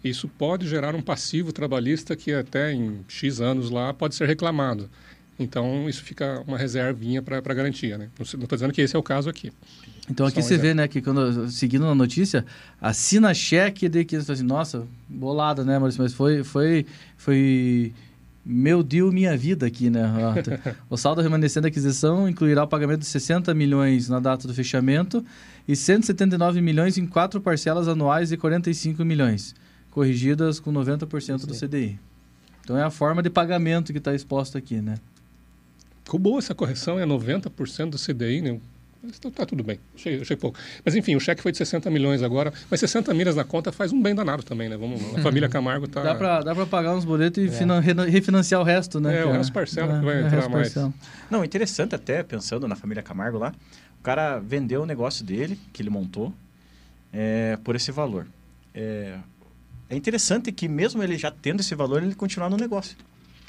isso 0.02 0.28
pode 0.28 0.68
gerar 0.68 0.94
um 0.94 1.00
passivo 1.00 1.50
trabalhista 1.50 2.14
que 2.14 2.32
até 2.32 2.72
em 2.72 3.00
X 3.08 3.40
anos 3.40 3.70
lá 3.70 3.94
pode 3.94 4.14
ser 4.14 4.28
reclamado. 4.28 4.90
Então, 5.38 5.88
isso 5.88 6.02
fica 6.02 6.42
uma 6.46 6.56
reservinha 6.56 7.20
para 7.20 7.40
garantia, 7.54 7.98
né? 7.98 8.08
Não 8.18 8.24
estou 8.24 8.56
dizendo 8.56 8.72
que 8.72 8.80
esse 8.80 8.94
é 8.94 8.98
o 8.98 9.02
caso 9.02 9.28
aqui. 9.28 9.52
Então 10.08 10.26
aqui 10.26 10.42
você 10.42 10.58
vê, 10.58 10.74
né, 10.74 10.86
que 10.86 11.00
quando, 11.00 11.50
seguindo 11.50 11.86
na 11.86 11.94
notícia, 11.94 12.44
assina 12.80 13.32
cheque 13.32 13.88
de 13.88 14.04
que 14.04 14.16
assim, 14.16 14.42
nossa, 14.42 14.86
bolada, 15.08 15.64
né, 15.64 15.78
Maurício, 15.78 16.02
mas 16.02 16.12
foi, 16.12 16.44
foi, 16.44 16.84
foi 17.16 17.92
meu 18.44 18.82
deal, 18.82 19.10
minha 19.10 19.34
vida 19.36 19.66
aqui, 19.66 19.88
né? 19.88 20.02
o 20.90 20.96
saldo 20.98 21.22
remanescente 21.22 21.62
da 21.62 21.68
aquisição 21.68 22.28
incluirá 22.28 22.64
o 22.64 22.68
pagamento 22.68 23.00
de 23.00 23.06
60 23.06 23.54
milhões 23.54 24.08
na 24.08 24.20
data 24.20 24.46
do 24.46 24.52
fechamento 24.52 25.24
e 25.66 25.74
179 25.74 26.60
milhões 26.60 26.98
em 26.98 27.06
quatro 27.06 27.40
parcelas 27.40 27.88
anuais 27.88 28.28
de 28.28 28.36
45 28.36 29.02
milhões, 29.06 29.54
corrigidas 29.90 30.60
com 30.60 30.70
90% 30.70 31.46
do 31.46 31.54
CDI. 31.54 31.98
Então 32.62 32.76
é 32.76 32.82
a 32.82 32.90
forma 32.90 33.22
de 33.22 33.30
pagamento 33.30 33.90
que 33.90 33.98
está 33.98 34.14
exposta 34.14 34.58
aqui, 34.58 34.82
né? 34.82 34.96
Ficou 36.04 36.20
boa 36.20 36.38
essa 36.38 36.54
correção, 36.54 36.98
é 36.98 37.06
90% 37.06 37.90
do 37.90 37.98
CDI, 37.98 38.42
né? 38.42 38.60
Está 39.10 39.30
tá 39.30 39.46
tudo 39.46 39.62
bem, 39.62 39.78
achei, 39.94 40.20
achei 40.20 40.36
pouco. 40.36 40.58
Mas 40.84 40.94
enfim, 40.94 41.14
o 41.14 41.20
cheque 41.20 41.42
foi 41.42 41.52
de 41.52 41.58
60 41.58 41.90
milhões 41.90 42.22
agora, 42.22 42.52
mas 42.70 42.80
60 42.80 43.12
milhas 43.12 43.36
na 43.36 43.44
conta 43.44 43.70
faz 43.70 43.92
um 43.92 44.00
bem 44.00 44.14
danado 44.14 44.42
também, 44.42 44.68
né? 44.68 44.76
Vamos, 44.76 45.00
a 45.14 45.20
família 45.20 45.48
Camargo 45.50 45.84
está... 45.84 46.02
Dá 46.02 46.14
para 46.14 46.40
dá 46.40 46.66
pagar 46.66 46.94
uns 46.94 47.04
boletos 47.04 47.42
e 47.42 47.48
é. 47.48 48.10
refinanciar 48.10 48.60
o 48.60 48.64
resto, 48.64 49.00
né? 49.00 49.20
É, 49.20 49.24
o 49.24 49.32
resto 49.32 49.52
parcela 49.52 49.96
é, 49.96 49.98
que 49.98 50.04
vai 50.04 50.16
é, 50.16 50.26
entrar 50.26 50.48
mais. 50.48 50.68
Parcela. 50.68 50.94
Não, 51.30 51.44
interessante 51.44 51.94
até, 51.94 52.22
pensando 52.22 52.66
na 52.66 52.76
família 52.76 53.02
Camargo 53.02 53.38
lá, 53.38 53.52
o 54.00 54.02
cara 54.02 54.38
vendeu 54.38 54.82
o 54.82 54.86
negócio 54.86 55.24
dele, 55.24 55.60
que 55.72 55.82
ele 55.82 55.90
montou, 55.90 56.32
é, 57.12 57.58
por 57.62 57.76
esse 57.76 57.92
valor. 57.92 58.26
É, 58.74 59.18
é 59.90 59.96
interessante 59.96 60.50
que 60.50 60.66
mesmo 60.66 61.02
ele 61.02 61.18
já 61.18 61.30
tendo 61.30 61.60
esse 61.60 61.74
valor, 61.74 62.02
ele 62.02 62.14
continuar 62.14 62.48
no 62.48 62.56
negócio. 62.56 62.96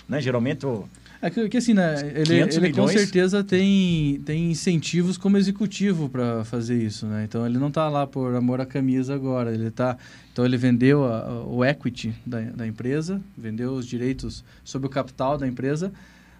Né? 0.08 0.20
Geralmente 0.20 0.66
o 0.66 0.88
é 1.26 1.30
que, 1.32 1.50
que 1.50 1.58
assim, 1.58 1.74
né? 1.74 1.96
Ele, 2.14 2.42
ele 2.42 2.72
com 2.72 2.88
certeza 2.88 3.44
tem, 3.44 4.22
tem 4.26 4.52
incentivos 4.52 5.18
como 5.18 5.38
executivo 5.38 6.08
para 6.08 6.46
fazer 6.46 6.82
isso, 6.82 7.08
né? 7.08 7.24
Então 7.24 7.46
ele 7.46 7.58
não 7.58 7.70
está 7.70 7.90
lá 7.90 8.06
por 8.06 8.36
amor 8.36 8.62
à 8.62 8.66
camisa 8.66 9.16
agora. 9.16 9.52
Ele 9.52 9.72
tá. 9.72 9.98
Então 10.32 10.46
ele 10.46 10.56
vendeu 10.56 11.04
a, 11.04 11.20
a, 11.22 11.44
o 11.44 11.66
equity 11.66 12.14
da, 12.26 12.42
da 12.42 12.68
empresa, 12.68 13.20
vendeu 13.36 13.74
os 13.74 13.88
direitos 13.88 14.44
sobre 14.64 14.88
o 14.88 14.90
capital 14.90 15.38
da 15.38 15.48
empresa 15.48 15.92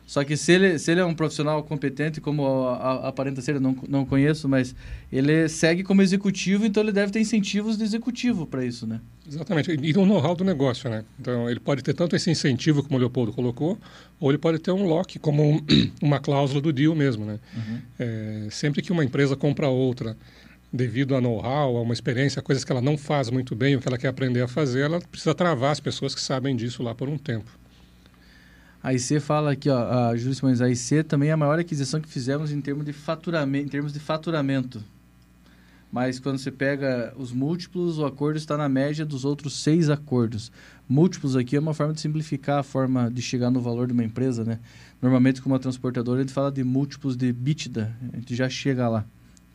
só 0.06 0.24
que 0.24 0.38
se 0.38 0.52
ele, 0.52 0.78
se 0.78 0.92
ele 0.92 1.00
é 1.00 1.06
um 1.06 1.16
profissional 1.16 1.64
competente, 1.64 2.22
como 2.22 2.68
aparenta 2.68 3.42
ser, 3.42 3.56
eu 3.56 3.60
não, 3.60 3.76
não 3.90 4.06
conheço, 4.06 4.48
mas 4.48 4.76
ele 5.12 5.50
segue 5.50 5.84
como 5.84 6.02
executivo, 6.02 6.66
então 6.66 6.84
ele 6.84 6.92
deve 6.92 7.12
ter 7.12 7.20
incentivos 7.20 7.78
de 7.78 7.84
executivo 7.84 8.46
para 8.46 8.64
isso, 8.64 8.86
né? 8.86 9.02
Exatamente. 9.28 9.72
E 9.82 9.98
um 9.98 10.06
know-how 10.06 10.36
do 10.36 10.44
negócio, 10.44 10.88
né? 10.90 11.04
Então, 11.20 11.50
ele 11.50 11.60
pode 11.60 11.84
ter 11.84 11.96
tanto 11.96 12.16
esse 12.16 12.30
incentivo, 12.30 12.84
como 12.84 12.98
o 12.98 13.00
Leopoldo 13.00 13.34
colocou, 13.34 13.80
ou 14.20 14.30
ele 14.30 14.38
pode 14.38 14.60
ter 14.60 14.72
um 14.72 14.86
lock, 14.86 15.18
como 15.18 15.44
um, 15.44 15.66
uma 16.02 16.20
cláusula 16.20 16.62
do 16.62 16.72
deal 16.72 16.94
mesmo, 16.94 17.26
né? 17.26 17.40
Uhum. 17.56 17.82
É, 17.98 18.48
sempre 18.52 18.84
que 18.84 18.92
uma 18.92 19.04
empresa 19.04 19.36
compra 19.36 19.68
outra, 19.68 20.16
devido 20.72 21.16
a 21.16 21.22
know-how, 21.22 21.78
a 21.78 21.82
uma 21.82 21.94
experiência, 21.94 22.44
coisas 22.44 22.64
que 22.64 22.72
ela 22.72 22.82
não 22.82 22.96
faz 22.96 23.32
muito 23.32 23.56
bem, 23.56 23.76
o 23.76 23.80
que 23.80 23.88
ela 23.88 23.98
quer 23.98 24.10
aprender 24.10 24.42
a 24.42 24.48
fazer, 24.48 24.82
ela 24.82 25.00
precisa 25.00 25.34
travar 25.34 25.72
as 25.72 25.80
pessoas 25.80 26.14
que 26.14 26.22
sabem 26.22 26.56
disso 26.56 26.84
lá 26.84 26.94
por 26.94 27.10
um 27.10 27.18
tempo. 27.18 27.50
A 28.86 28.94
IC 28.94 29.20
fala 29.20 29.54
aqui, 29.54 29.68
ó, 29.68 30.10
a 30.12 30.16
Júlio 30.16 30.36
Simões, 30.36 30.62
a 30.62 30.70
IC 30.70 31.06
também 31.06 31.30
é 31.30 31.32
a 31.32 31.38
maior 31.38 31.58
aquisição 31.58 32.00
que 32.00 32.08
fizemos 32.08 32.52
em 32.52 32.62
termos 32.62 32.86
de 32.86 32.94
faturamento, 32.94 33.66
em 33.66 33.68
termos 33.68 33.92
de 33.92 34.00
faturamento. 34.00 34.80
Mas 35.92 36.20
quando 36.20 36.38
você 36.38 36.52
pega 36.52 37.12
os 37.18 37.32
múltiplos, 37.32 37.98
o 37.98 38.06
acordo 38.06 38.38
está 38.38 38.56
na 38.56 38.70
média 38.70 39.04
dos 39.04 39.26
outros 39.26 39.64
seis 39.64 39.90
acordos. 39.90 40.52
Múltiplos 40.88 41.36
aqui 41.36 41.56
é 41.56 41.60
uma 41.60 41.74
forma 41.74 41.94
de 41.94 42.02
simplificar 42.02 42.60
a 42.60 42.64
forma 42.64 43.10
de 43.10 43.24
chegar 43.24 43.50
no 43.50 43.60
valor 43.60 43.88
de 43.88 43.94
uma 43.94 44.04
empresa, 44.04 44.44
né? 44.44 44.60
Normalmente, 45.02 45.42
como 45.42 45.56
uma 45.56 45.60
transportadora, 45.60 46.20
a 46.20 46.22
gente 46.22 46.34
fala 46.34 46.52
de 46.52 46.64
múltiplos 46.64 47.18
de 47.18 47.30
EBITDA. 47.30 47.92
A 48.14 48.18
gente 48.18 48.36
já 48.36 48.48
chega 48.48 48.88
lá. 48.88 49.04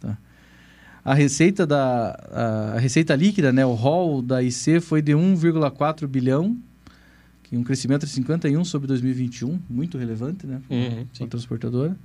Tá? 0.00 0.18
A 1.04 1.14
receita 1.14 1.64
da 1.64 2.74
a, 2.74 2.80
receita 2.80 3.14
líquida, 3.14 3.52
né, 3.52 3.64
o 3.64 3.74
ROL 3.74 4.22
da 4.22 4.42
IC 4.42 4.80
foi 4.80 5.00
de 5.00 5.12
1,4 5.12 6.08
bilhão, 6.08 6.58
que 7.50 7.56
um 7.56 7.64
crescimento 7.64 8.06
de 8.06 8.12
51 8.12 8.64
sobre 8.64 8.86
2021, 8.86 9.58
muito 9.68 9.98
relevante, 9.98 10.46
né, 10.46 10.62
Uhum, 10.70 11.04
para 11.12 11.26
a 11.26 11.28
transportadora. 11.28 11.96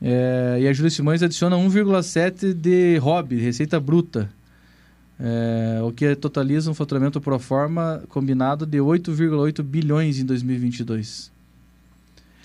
É, 0.00 0.58
e 0.62 0.66
a 0.66 0.72
Júlia 0.72 0.90
Simões 0.90 1.22
adiciona 1.22 1.56
1,7 1.56 2.54
de 2.54 2.96
ROB, 2.96 3.34
receita 3.34 3.78
bruta, 3.78 4.30
é, 5.20 5.82
o 5.82 5.92
que 5.92 6.16
totaliza 6.16 6.70
um 6.70 6.74
faturamento 6.74 7.20
pro 7.20 7.38
forma 7.38 8.02
combinado 8.08 8.64
de 8.64 8.78
8,8 8.78 9.62
bilhões 9.62 10.18
em 10.18 10.24
2022. 10.24 11.30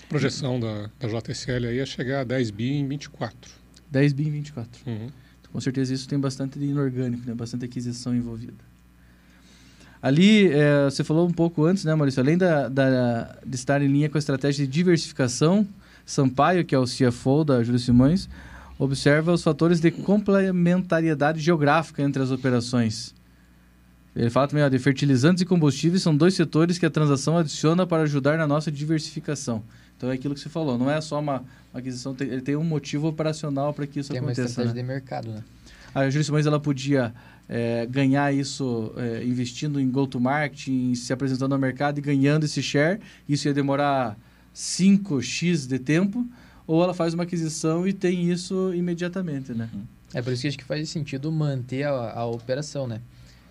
A 0.04 0.06
projeção 0.06 0.60
da, 0.60 0.90
da 1.00 1.08
JSL 1.08 1.66
aí 1.66 1.78
é 1.78 1.86
chegar 1.86 2.20
a 2.20 2.24
10 2.24 2.50
bi 2.50 2.72
em 2.74 2.86
24. 2.86 3.50
10 3.90 4.12
bi 4.12 4.28
em 4.28 4.30
24. 4.30 4.82
Uhum. 4.86 5.08
Com 5.50 5.60
certeza 5.62 5.94
isso 5.94 6.06
tem 6.06 6.20
bastante 6.20 6.58
de 6.58 6.66
inorgânico, 6.66 7.26
né? 7.26 7.34
bastante 7.34 7.64
aquisição 7.64 8.14
envolvida. 8.14 8.75
Ali, 10.00 10.52
é, 10.52 10.84
você 10.84 11.02
falou 11.02 11.26
um 11.26 11.32
pouco 11.32 11.64
antes, 11.64 11.84
né, 11.84 11.94
Maurício? 11.94 12.20
Além 12.22 12.36
da, 12.36 12.68
da, 12.68 13.36
de 13.44 13.56
estar 13.56 13.80
em 13.82 13.88
linha 13.88 14.08
com 14.08 14.16
a 14.16 14.20
estratégia 14.20 14.66
de 14.66 14.72
diversificação, 14.72 15.66
Sampaio, 16.04 16.64
que 16.64 16.74
é 16.74 16.78
o 16.78 16.84
CFO 16.84 17.44
da 17.44 17.62
Júlio 17.62 17.80
Simões, 17.80 18.28
observa 18.78 19.32
os 19.32 19.42
fatores 19.42 19.80
de 19.80 19.90
complementariedade 19.90 21.40
geográfica 21.40 22.02
entre 22.02 22.22
as 22.22 22.30
operações. 22.30 23.14
Ele 24.14 24.30
fala 24.30 24.48
também 24.48 24.64
ó, 24.64 24.68
de 24.68 24.78
fertilizantes 24.78 25.42
e 25.42 25.44
combustíveis 25.44 26.02
são 26.02 26.16
dois 26.16 26.34
setores 26.34 26.78
que 26.78 26.86
a 26.86 26.90
transação 26.90 27.36
adiciona 27.36 27.86
para 27.86 28.02
ajudar 28.04 28.38
na 28.38 28.46
nossa 28.46 28.70
diversificação. 28.70 29.62
Então 29.96 30.10
é 30.10 30.14
aquilo 30.14 30.34
que 30.34 30.40
você 30.40 30.48
falou, 30.48 30.78
não 30.78 30.90
é 30.90 31.00
só 31.00 31.18
uma, 31.18 31.42
uma 31.72 31.80
aquisição, 31.80 32.14
tem, 32.14 32.28
ele 32.28 32.40
tem 32.42 32.56
um 32.56 32.64
motivo 32.64 33.08
operacional 33.08 33.74
para 33.74 33.86
que 33.86 34.00
isso 34.00 34.10
Tem 34.12 34.20
uma 34.20 34.28
aconteça. 34.28 34.48
estratégia 34.48 34.74
né? 34.74 34.80
de 34.82 34.86
mercado, 34.86 35.30
né? 35.30 35.42
A 35.94 36.08
Júlia 36.10 36.24
Simões 36.24 36.46
ela 36.46 36.60
podia 36.60 37.14
é, 37.48 37.86
ganhar 37.86 38.34
isso 38.34 38.92
é, 38.96 39.24
investindo 39.24 39.80
em 39.80 39.90
go-to-market, 39.90 40.68
em 40.68 40.94
se 40.94 41.12
apresentando 41.12 41.52
ao 41.52 41.58
mercado 41.58 41.98
e 41.98 42.00
ganhando 42.00 42.44
esse 42.44 42.62
share. 42.62 43.00
Isso 43.28 43.46
ia 43.48 43.54
demorar 43.54 44.18
5x 44.54 45.66
de 45.66 45.78
tempo. 45.78 46.26
Ou 46.66 46.82
ela 46.82 46.92
faz 46.92 47.14
uma 47.14 47.22
aquisição 47.22 47.86
e 47.86 47.92
tem 47.92 48.30
isso 48.30 48.74
imediatamente, 48.74 49.52
né? 49.52 49.70
É 50.12 50.20
por 50.20 50.32
isso 50.32 50.42
que 50.42 50.48
acho 50.48 50.58
que 50.58 50.64
faz 50.64 50.88
sentido 50.90 51.30
manter 51.30 51.84
a, 51.84 52.12
a 52.12 52.26
operação, 52.26 52.88
né? 52.88 53.00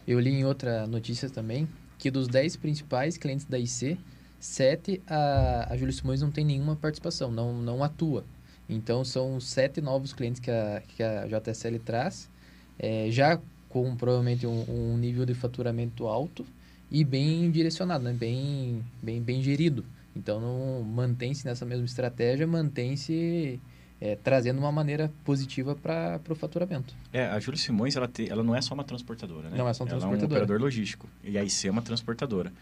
Eu 0.05 0.19
li 0.19 0.31
em 0.31 0.43
outra 0.43 0.85
notícia 0.85 1.29
também 1.29 1.67
que 1.97 2.11
dos 2.11 2.27
10 2.27 2.57
principais 2.57 3.17
clientes 3.17 3.45
da 3.45 3.57
IC, 3.57 3.97
7 4.39 5.01
a, 5.07 5.73
a 5.73 5.77
Júlio 5.77 5.93
Simões 5.93 6.21
não 6.21 6.29
tem 6.29 6.43
nenhuma 6.43 6.75
participação, 6.75 7.31
não, 7.31 7.53
não 7.53 7.83
atua. 7.83 8.25
Então 8.67 9.05
são 9.05 9.39
sete 9.39 9.79
novos 9.79 10.11
clientes 10.11 10.39
que 10.39 10.49
a, 10.51 10.81
que 10.87 11.03
a 11.03 11.25
JSL 11.27 11.79
traz, 11.79 12.29
é, 12.77 13.07
já 13.09 13.39
com 13.75 13.93
provavelmente 13.93 14.47
um, 14.47 14.63
um 14.69 14.97
nível 14.97 15.25
de 15.25 15.33
faturamento 15.33 16.07
alto 16.07 16.45
e 16.89 17.03
bem 17.03 17.51
direcionado, 17.51 18.05
né? 18.05 18.13
bem, 18.13 18.81
bem, 19.03 19.21
bem 19.21 19.41
gerido. 19.43 19.83
Então 20.15 20.81
mantém-se 20.81 21.45
nessa 21.45 21.65
mesma 21.65 21.83
estratégia, 21.83 22.47
mantém-se 22.47 23.59
é, 23.99 24.15
trazendo 24.15 24.59
uma 24.59 24.71
maneira 24.71 25.11
positiva 25.25 25.75
para 25.75 26.21
o 26.29 26.35
faturamento. 26.35 26.95
É, 27.11 27.25
a 27.25 27.37
Júlia 27.37 27.59
Simões, 27.59 27.97
ela, 27.97 28.07
te, 28.07 28.31
ela 28.31 28.41
não 28.41 28.55
é 28.55 28.61
só 28.61 28.73
uma 28.73 28.85
transportadora, 28.85 29.49
né? 29.49 29.57
Não 29.57 29.67
é 29.67 29.73
só 29.73 29.83
uma 29.83 29.89
ela 29.89 29.99
transportadora. 29.99 30.39
é 30.39 30.39
um 30.39 30.43
operador 30.43 30.61
logístico. 30.61 31.09
E 31.21 31.37
a 31.37 31.43
IC 31.43 31.67
é 31.67 31.71
uma 31.71 31.81
transportadora. 31.81 32.53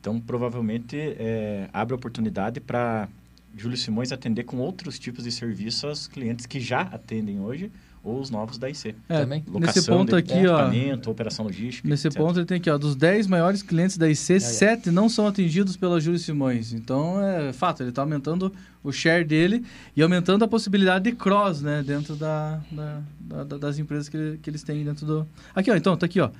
Então, 0.00 0.18
provavelmente, 0.18 0.96
é, 0.96 1.68
abre 1.70 1.94
oportunidade 1.94 2.60
para 2.60 3.10
Júlio 3.54 3.76
Simões 3.76 4.10
atender 4.10 4.44
com 4.44 4.56
outros 4.56 4.98
tipos 4.98 5.24
de 5.24 5.32
serviços 5.32 5.84
aos 5.84 6.06
clientes 6.06 6.46
que 6.46 6.58
já 6.58 6.80
atendem 6.80 7.40
hoje 7.40 7.70
ou 8.04 8.18
os 8.20 8.30
novos 8.30 8.58
da 8.58 8.68
IC. 8.68 8.94
É, 9.08 9.20
Também. 9.20 9.44
nesse 9.60 9.86
ponto 9.86 10.10
de 10.10 10.16
aqui, 10.16 10.32
ó, 10.46 10.58
equipamento, 10.58 11.10
operação 11.10 11.44
logística, 11.44 11.88
nesse 11.88 12.08
etc. 12.08 12.18
ponto 12.20 12.38
ele 12.38 12.46
tem 12.46 12.56
aqui, 12.56 12.68
ó, 12.68 12.76
dos 12.76 12.96
10 12.96 13.26
maiores 13.28 13.62
clientes 13.62 13.96
da 13.96 14.08
IC, 14.10 14.34
é. 14.34 14.40
7 14.40 14.90
não 14.90 15.08
são 15.08 15.26
atendidos 15.26 15.76
pela 15.76 16.00
Júlio 16.00 16.18
Simões. 16.18 16.72
Então, 16.72 17.22
é 17.24 17.52
fato, 17.52 17.82
ele 17.82 17.90
está 17.90 18.02
aumentando 18.02 18.52
o 18.82 18.90
share 18.90 19.24
dele 19.24 19.64
e 19.96 20.02
aumentando 20.02 20.44
a 20.44 20.48
possibilidade 20.48 21.04
de 21.10 21.16
cross, 21.16 21.62
né, 21.62 21.82
dentro 21.86 22.16
da, 22.16 22.60
da- 22.72 23.02
da- 23.20 23.44
da- 23.44 23.58
das 23.58 23.78
empresas 23.78 24.08
que, 24.08 24.16
ele- 24.16 24.38
que 24.38 24.50
eles 24.50 24.62
têm 24.64 24.82
dentro 24.84 25.06
do... 25.06 25.26
Aqui, 25.54 25.70
ó, 25.70 25.76
então, 25.76 25.96
tá 25.96 26.06
aqui, 26.06 26.20
ó. 26.20 26.30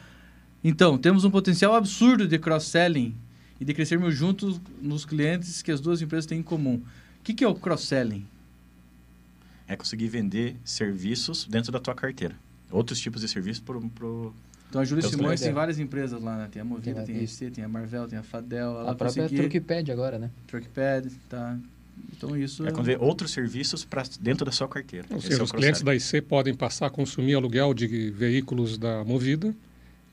Então, 0.64 0.98
temos 0.98 1.24
um 1.24 1.30
potencial 1.30 1.74
absurdo 1.76 2.26
de 2.26 2.38
cross-selling 2.38 3.14
e 3.60 3.64
de 3.64 3.72
crescermos 3.72 4.14
juntos 4.16 4.60
nos 4.80 5.04
clientes 5.04 5.62
que 5.62 5.70
as 5.70 5.80
duas 5.80 6.02
empresas 6.02 6.26
têm 6.26 6.40
em 6.40 6.42
comum. 6.42 6.74
O 7.20 7.22
que, 7.22 7.32
que 7.34 7.44
é 7.44 7.48
o 7.48 7.54
cross-selling? 7.54 8.26
É 9.72 9.76
conseguir 9.76 10.08
vender 10.08 10.56
serviços 10.62 11.46
dentro 11.46 11.72
da 11.72 11.80
tua 11.80 11.94
carteira. 11.94 12.34
Outros 12.70 13.00
tipos 13.00 13.22
de 13.22 13.28
serviços 13.28 13.62
pro, 13.62 13.80
pro... 13.88 14.34
Então, 14.68 14.82
a 14.82 14.84
Júlio 14.84 15.02
Simões 15.08 15.40
tem 15.40 15.52
várias 15.52 15.78
empresas 15.78 16.22
lá, 16.22 16.36
né? 16.36 16.48
Tem 16.52 16.60
a 16.60 16.64
Movida, 16.64 17.02
Tem 17.04 17.14
tem 17.14 17.16
a. 17.16 17.22
IC, 17.22 17.50
tem 17.50 17.64
a 17.64 17.68
Marvel, 17.68 18.06
tem 18.06 18.18
a 18.18 18.22
Fadel. 18.22 18.70
Ela 18.70 18.90
a 18.90 18.94
própria 18.94 19.22
conseguir- 19.22 19.40
Truckpad 19.40 19.90
agora, 19.90 20.18
né? 20.18 20.30
Truckpad, 20.46 21.10
tá? 21.28 21.58
Então 22.14 22.36
isso... 22.36 22.66
É 22.66 22.70
quando 22.70 22.84
vê 22.84 22.98
outros 23.00 23.30
serviços 23.30 23.82
pra, 23.82 24.02
dentro 24.20 24.44
da 24.44 24.52
sua 24.52 24.68
carteira. 24.68 25.06
Ou 25.10 25.20
seja, 25.22 25.36
é 25.36 25.40
o 25.40 25.44
os 25.44 25.52
clientes 25.52 25.80
da 25.80 25.94
IC 25.94 26.20
podem 26.20 26.54
passar 26.54 26.86
a 26.86 26.90
consumir 26.90 27.34
aluguel 27.34 27.72
de 27.72 28.10
veículos 28.10 28.76
da 28.76 29.02
Movida 29.04 29.54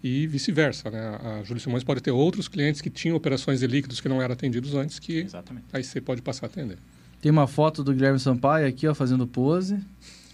e 0.02 0.26
vice-versa. 0.28 0.90
Né? 0.90 1.00
A 1.22 1.44
Júlio 1.44 1.62
Simões 1.62 1.84
pode 1.84 2.02
ter 2.02 2.12
outros 2.12 2.48
clientes 2.48 2.80
que 2.80 2.90
tinham 2.90 3.18
operações 3.18 3.60
de 3.60 3.68
líquidos 3.68 4.00
que 4.00 4.08
não 4.08 4.22
eram 4.22 4.34
atendidos 4.34 4.74
antes 4.74 5.00
que 5.00 5.20
Exatamente. 5.20 5.66
a 5.74 5.80
IC 5.80 6.00
pode 6.02 6.22
passar 6.22 6.46
a 6.46 6.50
atender. 6.50 6.78
Tem 7.22 7.32
uma 7.32 7.48
foto 7.48 7.84
do 7.84 7.94
Guilherme 7.94 8.20
Sampaio 8.20 8.68
aqui, 8.68 8.88
ó, 8.88 8.94
fazendo 8.96 9.28
pose. 9.28 9.80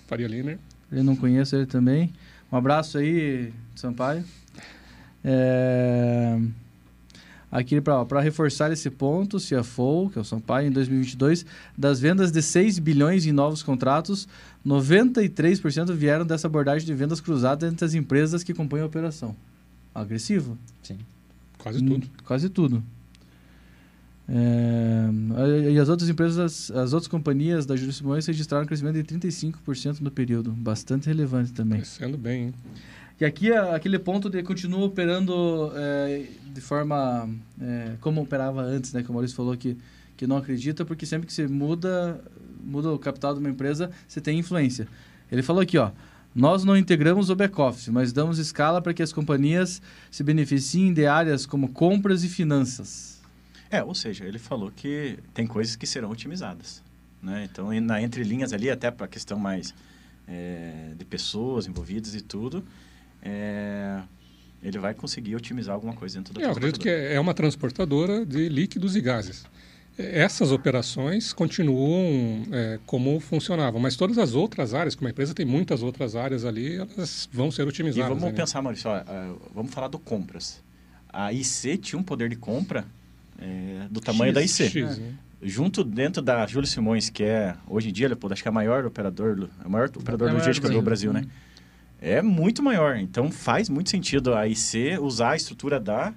Faria 0.08 0.28
Liner. 0.28 0.60
Eu 0.92 1.04
não 1.04 1.16
conheço 1.16 1.56
ele 1.56 1.66
também. 1.66 2.14
Um 2.52 2.58
abraço 2.58 2.98
aí, 2.98 3.52
Sampaio. 3.76 4.24
É... 5.24 6.40
Aqui 7.52 7.80
para 7.80 8.20
reforçar 8.22 8.72
esse 8.72 8.90
ponto, 8.90 9.38
CFO, 9.38 10.10
que 10.12 10.18
é 10.18 10.22
o 10.22 10.26
Sampaio, 10.26 10.68
em 10.68 10.72
2022, 10.72 11.46
das 11.78 12.00
vendas 12.00 12.32
de 12.32 12.42
6 12.42 12.80
bilhões 12.80 13.26
em 13.26 13.32
novos 13.32 13.64
contratos, 13.64 14.28
93% 14.66 15.94
vieram 15.94 16.26
dessa 16.26 16.48
abordagem 16.48 16.86
de 16.86 16.94
vendas 16.94 17.22
cruzadas 17.22 17.72
entre 17.72 17.86
as 17.86 17.94
empresas 17.94 18.44
que 18.44 18.54
compõem 18.54 18.82
a 18.82 18.86
operação. 18.86 19.36
Agressivo? 19.94 20.58
Sim. 20.84 20.98
Quase 21.58 21.82
Hum, 21.82 21.88
tudo. 21.88 22.08
Quase 22.26 22.50
tudo. 22.50 22.84
É, 24.28 25.72
e 25.72 25.78
as 25.78 25.88
outras 25.88 26.10
empresas, 26.10 26.40
as, 26.40 26.72
as 26.72 26.94
outras 26.94 27.08
companhias 27.08 27.66
da 27.66 27.76
Júlio 27.76 27.94
Simões 27.94 28.26
registraram 28.26 28.64
um 28.64 28.68
crescimento 28.68 28.96
de 28.96 29.04
35% 29.04 30.02
no 30.02 30.10
período. 30.10 30.52
Bastante 30.52 31.08
relevante 31.08 31.54
também. 31.54 31.80
Crescendo 31.80 32.18
bem. 32.18 32.48
hein? 32.48 32.54
E 33.20 33.24
aqui 33.24 33.54
aquele 33.54 33.98
ponto 33.98 34.30
de 34.30 34.44
continua 34.44 34.84
operando 34.84 35.72
é, 35.76 36.26
de 36.54 36.60
forma 36.60 37.30
é, 37.62 37.92
como 38.02 38.22
operava 38.22 38.62
antes, 38.62 38.92
né? 38.92 39.04
Que 39.04 39.10
o 39.10 39.14
Maurício 39.14 39.38
falou 39.38 39.56
que, 39.56 39.78
que 40.18 40.28
não 40.28 40.36
acredita, 40.36 40.84
porque 40.84 41.06
sempre 41.06 41.26
que 41.26 41.32
você 41.32 41.48
muda, 41.48 42.20
muda 42.62 42.92
o 42.92 43.00
capital 43.00 43.34
de 43.34 43.40
uma 43.40 43.50
empresa, 43.50 43.90
você 44.06 44.20
tem 44.20 44.38
influência. 44.38 44.88
Ele 45.32 45.42
falou 45.42 45.62
aqui, 45.62 45.78
ó. 45.78 45.92
Nós 46.34 46.66
não 46.66 46.76
integramos 46.76 47.30
o 47.30 47.36
back-office, 47.36 47.88
mas 47.88 48.12
damos 48.12 48.38
escala 48.38 48.82
para 48.82 48.94
que 48.94 49.02
as 49.02 49.14
companhias 49.14 49.82
se 50.12 50.22
beneficiem 50.22 50.92
de 50.92 51.06
áreas 51.06 51.46
como 51.46 51.70
compras 51.70 52.26
e 52.26 52.28
finanças. 52.28 53.15
É, 53.70 53.84
ou 53.84 53.96
seja, 53.96 54.26
ele 54.26 54.40
falou 54.40 54.72
que 54.72 55.18
tem 55.34 55.48
coisas 55.48 55.76
que 55.76 55.88
serão 55.88 56.12
otimizadas. 56.12 56.84
Né? 57.22 57.48
Então, 57.52 57.74
e 57.74 57.80
na 57.80 58.02
entre 58.02 58.24
linhas 58.24 58.54
ali, 58.54 58.70
até 58.70 58.92
para 58.92 59.06
a 59.06 59.10
questão 59.10 59.40
mais 59.40 59.74
é, 60.28 60.92
de 60.98 61.06
pessoas 61.06 61.68
envolvidas 61.68 62.14
e 62.14 62.22
tudo, 62.22 62.64
é, 63.22 64.02
ele 64.62 64.78
vai 64.78 64.94
conseguir 64.94 65.36
otimizar 65.36 65.74
alguma 65.74 65.94
coisa 65.94 66.18
dentro 66.18 66.34
da 66.34 66.42
Eu 66.42 66.52
acredito 66.52 66.80
que 66.80 66.90
é 66.90 67.14
é 67.14 67.20
uma 67.20 67.34
transportadora 67.34 68.26
de 68.26 68.48
líquidos 68.50 68.96
e 68.96 69.02
gases. 69.02 69.46
É, 69.98 70.22
Essas 70.22 70.52
operações 70.52 71.34
continuam 71.34 72.44
é, 72.52 72.80
como 72.86 73.20
funcionavam, 73.20 73.80
mas 73.80 73.96
todas 73.96 74.18
as 74.18 74.34
outras 74.34 74.74
áreas, 74.74 74.94
como 74.94 75.08
a 75.08 75.12
empresa 75.12 75.34
tem 75.34 75.46
muitas 75.46 75.82
outras 75.82 76.16
áreas 76.16 76.46
ali, 76.46 76.76
elas 76.76 77.28
vão 77.32 77.50
ser 77.50 77.64
E 77.64 77.66
otimizadas. 77.66 78.10
vamos 78.10 78.24
né? 78.24 78.32
pensar, 78.32 78.62
Maurício, 78.62 78.90
ó, 78.90 78.96
ah, 78.96 79.36
vamos 79.54 79.74
falar 79.74 79.88
do 79.88 79.98
compras. 79.98 80.64
A 81.10 81.32
IC 81.32 81.78
tinha 81.78 82.00
um 82.00 82.04
poder 82.04 82.30
de 82.30 82.36
compra 82.36 82.86
é, 83.40 83.88
do 83.90 84.00
tamanho 84.00 84.34
da 84.34 84.42
IC. 84.42 84.70
X, 84.70 84.98
né? 84.98 85.14
Junto 85.42 85.84
dentro 85.84 86.22
da 86.22 86.46
Júlio 86.48 86.68
Simões, 86.68 87.10
que 87.10 87.24
é, 87.24 87.56
hoje 87.68 87.90
em 87.90 87.94
dia, 87.94 88.08
Leopoldo, 88.08 88.34
acho 88.34 88.42
que 88.42 88.48
é 88.48 88.52
a 88.52 88.54
maior 88.54 88.86
operador, 88.86 89.50
a 89.64 89.70
maior 89.70 89.90
operador 89.90 90.28
É 90.28 90.32
a 90.32 90.34
maior 90.34 90.44
logístico 90.44 90.68
do 90.68 90.74
do 90.74 90.82
Brasil. 90.82 91.12
Brasil, 91.12 91.30
né? 91.30 91.36
É 92.02 92.22
muito 92.22 92.64
maior. 92.64 92.98
Então, 92.98 93.32
faz 93.32 93.70
muito 93.70 93.90
sentido 93.90 94.34
a 94.34 94.48
IC 94.48 94.98
usar 95.00 95.32
a 95.32 95.36
estrutura 95.36 95.80
da, 95.80 96.14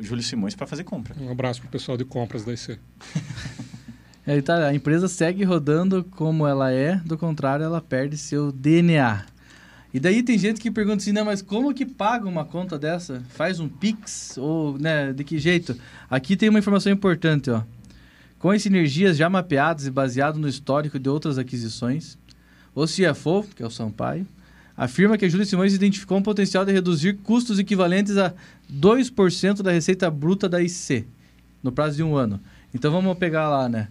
Júlio 0.00 0.22
Simões 0.22 0.54
para 0.54 0.66
fazer 0.66 0.84
compra. 0.84 1.14
Um 1.20 1.30
abraço 1.30 1.60
para 1.60 1.68
o 1.68 1.70
pessoal 1.70 1.96
de 1.96 2.04
compras 2.04 2.44
da 2.44 2.52
IC. 2.52 2.78
É, 4.24 4.40
tá, 4.40 4.68
a 4.68 4.72
empresa 4.72 5.08
segue 5.08 5.42
rodando 5.42 6.04
como 6.04 6.46
ela 6.46 6.70
é, 6.70 6.94
do 6.98 7.18
contrário, 7.18 7.64
ela 7.64 7.80
perde 7.80 8.16
seu 8.16 8.52
DNA. 8.52 9.26
E 9.94 10.00
daí 10.00 10.22
tem 10.22 10.38
gente 10.38 10.60
que 10.60 10.70
pergunta 10.70 10.98
assim, 11.02 11.12
né, 11.12 11.22
mas 11.22 11.42
como 11.42 11.74
que 11.74 11.84
paga 11.84 12.26
uma 12.26 12.44
conta 12.44 12.78
dessa? 12.78 13.22
Faz 13.30 13.60
um 13.60 13.68
Pix? 13.68 14.38
Ou, 14.38 14.78
né, 14.78 15.12
de 15.12 15.22
que 15.22 15.38
jeito? 15.38 15.76
Aqui 16.08 16.34
tem 16.34 16.48
uma 16.48 16.58
informação 16.58 16.90
importante, 16.90 17.50
ó. 17.50 17.62
Com 18.38 18.50
as 18.50 18.62
sinergias 18.62 19.16
já 19.16 19.28
mapeadas 19.28 19.86
e 19.86 19.90
baseado 19.90 20.38
no 20.38 20.48
histórico 20.48 20.98
de 20.98 21.08
outras 21.08 21.36
aquisições, 21.38 22.16
o 22.74 22.86
CFO, 22.86 23.44
que 23.54 23.62
é 23.62 23.66
o 23.66 23.70
Sampaio, 23.70 24.26
afirma 24.74 25.18
que 25.18 25.26
a 25.26 25.28
Júlia 25.28 25.44
Simões 25.44 25.74
identificou 25.74 26.18
um 26.18 26.22
potencial 26.22 26.64
de 26.64 26.72
reduzir 26.72 27.18
custos 27.18 27.58
equivalentes 27.58 28.16
a 28.16 28.32
2% 28.72 29.62
da 29.62 29.70
receita 29.70 30.10
bruta 30.10 30.48
da 30.48 30.62
IC, 30.62 31.06
no 31.62 31.70
prazo 31.70 31.96
de 31.96 32.02
um 32.02 32.16
ano. 32.16 32.40
Então 32.74 32.90
vamos 32.90 33.16
pegar 33.18 33.48
lá, 33.48 33.68
né? 33.68 33.88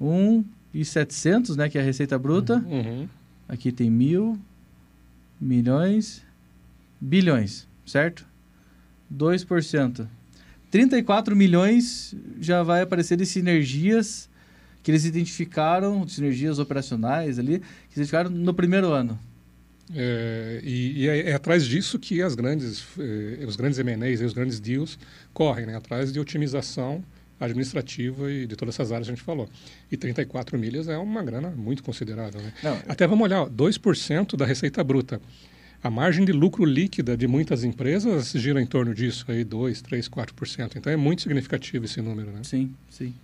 1,700, 0.00 1.56
né, 1.56 1.68
que 1.68 1.78
é 1.78 1.80
a 1.80 1.84
receita 1.84 2.18
bruta. 2.18 2.56
Uhum. 2.66 3.08
Aqui 3.48 3.70
tem 3.70 3.88
mil, 3.88 4.38
milhões, 5.40 6.22
bilhões, 7.00 7.66
certo? 7.86 8.26
2%. 9.12 10.06
34 10.70 11.36
milhões 11.36 12.14
já 12.40 12.62
vai 12.62 12.82
aparecer 12.82 13.16
de 13.16 13.26
sinergias 13.26 14.28
que 14.82 14.90
eles 14.90 15.04
identificaram, 15.04 16.06
sinergias 16.06 16.58
operacionais 16.58 17.38
ali, 17.38 17.58
que 17.58 17.98
eles 17.98 18.08
identificaram 18.08 18.30
no 18.30 18.52
primeiro 18.52 18.92
ano. 18.92 19.18
É, 19.94 20.60
e, 20.64 21.02
e 21.02 21.08
é, 21.08 21.30
é, 21.30 21.34
atrás 21.34 21.64
disso 21.64 21.98
que 21.98 22.22
as 22.22 22.34
grandes, 22.34 22.84
eh, 22.98 23.44
os 23.46 23.54
grandes 23.54 23.78
M&As 23.78 24.20
os 24.20 24.32
grandes 24.32 24.58
deals 24.58 24.98
correm, 25.32 25.66
né? 25.66 25.76
atrás 25.76 26.10
de 26.10 26.18
otimização 26.18 27.04
administrativa 27.44 28.30
e 28.30 28.46
de 28.46 28.56
todas 28.56 28.74
essas 28.74 28.92
áreas 28.92 29.06
que 29.06 29.12
a 29.12 29.16
gente 29.16 29.24
falou. 29.24 29.48
E 29.90 29.96
34 29.96 30.58
milhas 30.58 30.88
é 30.88 30.96
uma 30.98 31.22
grana 31.22 31.50
muito 31.50 31.82
considerável. 31.82 32.40
Né? 32.40 32.52
Não, 32.62 32.78
Até 32.88 33.06
vamos 33.06 33.24
olhar, 33.24 33.42
ó, 33.42 33.48
2% 33.48 34.36
da 34.36 34.44
receita 34.44 34.82
bruta. 34.82 35.20
A 35.82 35.90
margem 35.90 36.24
de 36.24 36.32
lucro 36.32 36.64
líquida 36.64 37.14
de 37.16 37.26
muitas 37.26 37.62
empresas 37.62 38.32
gira 38.32 38.60
em 38.60 38.66
torno 38.66 38.94
disso, 38.94 39.26
aí 39.28 39.44
2, 39.44 39.82
3, 39.82 40.08
4%. 40.08 40.76
Então 40.76 40.90
é 40.92 40.96
muito 40.96 41.20
significativo 41.22 41.84
esse 41.84 42.00
número. 42.00 42.30
Né? 42.30 42.40
Sim, 42.42 42.74
sim. 42.88 43.14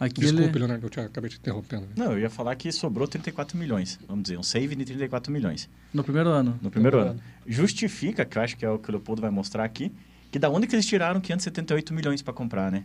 Aqui 0.00 0.20
Desculpe, 0.20 0.44
ele... 0.50 0.58
Leonardo, 0.60 0.86
eu 0.86 0.90
te, 0.90 1.00
acabei 1.00 1.28
te 1.28 1.38
interrompendo. 1.38 1.82
né? 1.82 1.88
Não, 1.96 2.12
eu 2.12 2.20
ia 2.20 2.30
falar 2.30 2.54
que 2.54 2.70
sobrou 2.70 3.08
34 3.08 3.58
milhões, 3.58 3.98
vamos 4.06 4.22
dizer, 4.22 4.38
um 4.38 4.44
save 4.44 4.76
de 4.76 4.84
34 4.84 5.32
milhões 5.32 5.68
No 5.92 6.04
primeiro 6.04 6.30
ano. 6.30 6.58
no 6.62 6.70
primeiro 6.70 6.98
primeiro 6.98 7.18
ano. 7.18 7.20
Justifica, 7.46 8.24
que 8.24 8.38
eu 8.38 8.42
acho 8.42 8.56
que 8.56 8.64
é 8.64 8.70
o 8.70 8.78
que 8.78 8.88
o 8.88 8.92
Leopoldo 8.92 9.20
vai 9.20 9.30
mostrar 9.30 9.64
aqui, 9.64 9.90
que 10.30 10.38
da 10.38 10.48
onde 10.48 10.68
que 10.68 10.74
eles 10.76 10.86
tiraram 10.86 11.20
578 11.20 11.92
milhões 11.92 12.22
para 12.22 12.32
comprar, 12.32 12.70
né? 12.70 12.84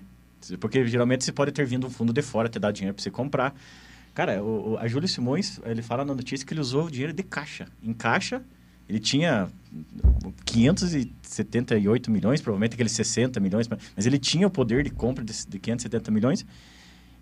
Porque 0.59 0.85
geralmente 0.87 1.23
você 1.23 1.31
pode 1.31 1.51
ter 1.51 1.65
vindo 1.65 1.87
um 1.87 1.89
fundo 1.89 2.11
de 2.13 2.21
fora, 2.21 2.49
ter 2.49 2.59
dado 2.59 2.73
dinheiro 2.73 2.93
para 2.95 3.03
você 3.03 3.09
comprar. 3.11 3.55
Cara, 4.13 4.43
o, 4.43 4.73
o- 4.73 4.77
a 4.77 4.87
Júlia 4.87 5.07
Simões, 5.07 5.59
ele 5.65 5.81
fala 5.81 6.05
na 6.05 6.13
notícia 6.13 6.45
que 6.45 6.53
ele 6.53 6.61
usou 6.61 6.85
o 6.85 6.91
dinheiro 6.91 7.13
de 7.13 7.23
caixa. 7.23 7.67
Em 7.81 7.93
caixa, 7.93 8.41
ele 8.87 8.99
tinha 8.99 9.47
578 10.45 12.11
milhões, 12.11 12.41
provavelmente 12.41 12.73
aqueles 12.73 12.91
60 12.91 13.39
milhões, 13.39 13.67
mas 13.95 14.05
ele 14.05 14.19
tinha 14.19 14.47
o 14.47 14.49
poder 14.49 14.83
de 14.83 14.89
compra 14.89 15.23
de, 15.23 15.33
de 15.47 15.59
570 15.59 16.11
milhões 16.11 16.45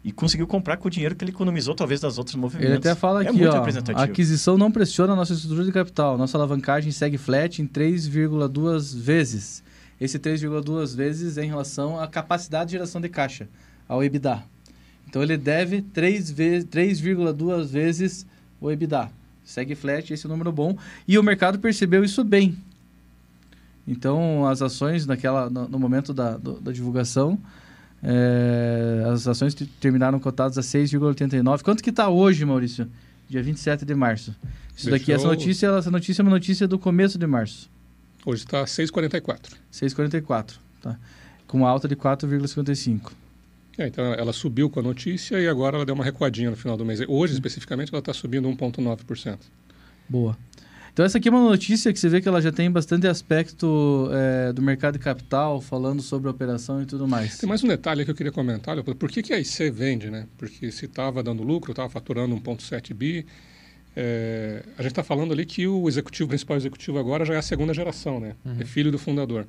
e 0.04 0.12
conseguiu 0.12 0.48
comprar 0.48 0.78
com 0.78 0.88
o 0.88 0.92
dinheiro 0.92 1.16
que 1.16 1.24
ele 1.24 1.32
economizou, 1.32 1.76
talvez, 1.76 2.00
das 2.02 2.18
outros 2.18 2.36
movimentos. 2.36 2.70
Ele 2.72 2.78
até 2.80 2.96
fala 2.96 3.24
é 3.24 3.28
aqui, 3.28 3.38
ó, 3.48 3.52
a 4.00 4.04
aquisição 4.12 4.58
não 4.58 4.72
pressiona 4.72 5.14
a 5.14 5.16
nossa 5.16 5.34
estrutura 5.34 5.64
de 5.64 5.72
capital. 5.72 6.18
Nossa 6.18 6.38
alavancagem 6.38 6.92
segue 6.92 7.18
flat 7.18 7.62
em 7.62 7.68
3,2 7.68 8.98
vezes. 8.98 9.64
Esse 10.02 10.18
3,2 10.20 10.96
vezes 10.96 11.38
é 11.38 11.46
em 11.46 11.48
relação 11.48 12.00
à 12.00 12.08
capacidade 12.08 12.70
de 12.70 12.72
geração 12.72 13.00
de 13.00 13.08
caixa, 13.08 13.48
ao 13.88 14.04
EBITDA. 14.04 14.44
Então 15.08 15.22
ele 15.22 15.38
deve 15.38 15.82
3 15.82 16.32
ve 16.32 16.64
3,2 16.64 17.66
vezes 17.68 18.26
o 18.60 18.72
EBITDA. 18.72 19.12
Segue 19.46 19.76
flat, 19.76 20.12
esse 20.12 20.26
é 20.26 20.28
um 20.28 20.32
número 20.32 20.52
bom. 20.52 20.76
E 21.08 21.20
o 21.20 21.24
mercado 21.24 21.60
percebeu 21.60 22.04
isso 22.04 22.24
bem. 22.24 22.58
Então 23.88 24.48
as 24.48 24.62
ações 24.62 25.06
naquela, 25.06 25.50
no, 25.50 25.68
no 25.68 25.80
momento 25.80 26.14
da, 26.14 26.38
do- 26.38 26.60
da 26.60 26.72
divulgação, 26.72 27.38
é, 28.04 29.04
as 29.12 29.28
ações 29.28 29.54
te- 29.54 29.66
terminaram 29.66 30.20
cotadas 30.20 30.58
a 30.58 30.62
6,89. 30.62 31.62
Quanto 31.64 31.84
que 31.84 31.90
está 31.90 32.10
hoje, 32.10 32.46
Maurício? 32.46 32.88
Dia 33.30 33.42
27 33.44 33.86
de 33.86 33.94
março. 33.96 34.32
Isso 34.76 34.86
Deixa 34.90 34.92
daqui, 34.92 35.12
essa 35.12 35.28
notícia, 35.28 35.68
essa 35.68 35.92
notícia 35.92 36.22
é 36.22 36.24
uma 36.24 36.32
notícia 36.32 36.68
do 36.68 36.78
começo 36.80 37.18
de 37.18 37.28
março. 37.28 37.70
Hoje 38.26 38.44
está 38.44 38.64
6,44. 38.64 39.54
6,44, 39.72 40.54
tá? 40.82 41.00
Com 41.48 41.60
uma 41.60 41.70
alta 41.70 41.88
de 41.88 41.96
4,55. 41.96 43.12
É, 43.78 43.88
então 43.88 44.14
ela 44.14 44.34
subiu 44.34 44.70
com 44.70 44.80
a 44.80 44.84
notícia 44.84 45.40
e 45.40 45.48
agora 45.48 45.78
ela 45.78 45.86
deu 45.86 45.96
uma 45.96 46.04
recuadinha 46.04 46.50
no 46.50 46.56
final 46.56 46.78
do 46.78 46.86
mês. 46.86 47.02
Hoje, 47.08 47.34
especificamente, 47.34 47.90
ela 47.92 48.00
está 48.00 48.14
subindo 48.14 48.48
1,9%. 48.50 49.40
Boa. 50.08 50.38
Então 50.94 51.06
essa 51.06 51.18
aqui 51.18 51.30
é 51.30 51.32
uma 51.32 51.50
notícia 51.50 51.92
que 51.94 51.98
você 51.98 52.10
vê 52.10 52.20
que 52.20 52.28
ela 52.28 52.42
já 52.42 52.52
tem 52.52 52.70
bastante 52.70 53.08
aspecto 53.08 54.10
é, 54.12 54.52
do 54.52 54.62
mercado 54.62 54.98
de 54.98 55.00
capital, 55.00 55.62
falando 55.62 56.02
sobre 56.02 56.28
a 56.28 56.32
operação 56.32 56.82
e 56.82 56.86
tudo 56.86 57.08
mais. 57.08 57.38
Tem 57.38 57.48
mais 57.48 57.64
um 57.64 57.68
detalhe 57.68 58.04
que 58.04 58.12
eu 58.12 58.16
queria 58.16 58.32
comentar, 58.32 58.76
Leopoldo. 58.76 59.00
Por 59.00 59.10
que, 59.10 59.24
que 59.24 59.32
a 59.32 59.40
IC 59.40 59.72
vende, 59.72 60.10
né? 60.10 60.28
Porque 60.38 60.70
se 60.70 60.86
estava 60.86 61.24
dando 61.24 61.44
lucro, 61.44 61.72
estava 61.72 61.90
faturando 61.90 62.36
1,7 62.36 62.94
bi, 62.94 63.26
é, 63.96 64.64
a 64.78 64.82
gente 64.82 64.92
está 64.92 65.04
falando 65.04 65.34
ali 65.34 65.46
que 65.46 65.68
o 65.68 65.88
executivo, 65.88 66.26
o 66.26 66.30
principal 66.30 66.56
executivo 66.58 66.98
agora 67.00 67.26
já 67.26 67.34
é 67.34 67.38
a 67.38 67.42
segunda 67.42 67.74
geração, 67.74 68.20
né? 68.20 68.36
É 68.60 68.66
filho 68.66 68.92
do 68.92 68.98
fundador. 69.00 69.46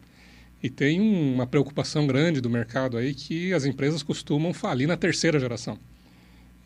E 0.63 0.71
tem 0.71 1.01
um- 1.01 1.35
uma 1.35 1.47
preocupação 1.47 2.07
grande 2.07 2.41
do 2.41 2.49
mercado 2.51 2.97
aí 2.97 3.15
que 3.15 3.53
as 3.53 3.65
empresas 3.65 4.03
costumam 4.03 4.53
falir 4.55 4.87
na 4.89 4.97
terceira 4.97 5.39
geração. 5.41 5.77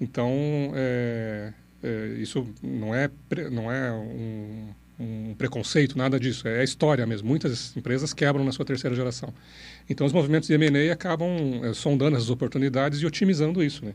Então, 0.00 0.30
é, 0.74 1.52
é, 1.82 2.06
isso 2.18 2.46
não 2.62 2.94
é, 2.94 3.10
não 3.50 3.72
é 3.72 3.92
um, 3.92 4.68
um 5.00 5.34
preconceito, 5.38 5.96
nada 5.96 6.20
disso. 6.20 6.46
É 6.46 6.60
a 6.60 6.64
história 6.64 7.06
mesmo. 7.06 7.26
Muitas 7.28 7.74
empresas 7.76 8.12
quebram 8.12 8.44
na 8.44 8.52
sua 8.52 8.64
terceira 8.64 8.94
geração. 8.94 9.32
Então, 9.88 10.06
os 10.06 10.12
movimentos 10.12 10.48
de 10.48 10.54
M&A 10.54 10.92
acabam 10.92 11.30
é, 11.64 11.72
sondando 11.72 12.16
essas 12.16 12.28
oportunidades 12.30 13.00
e 13.00 13.06
otimizando 13.06 13.62
isso. 13.64 13.84
Né? 13.84 13.92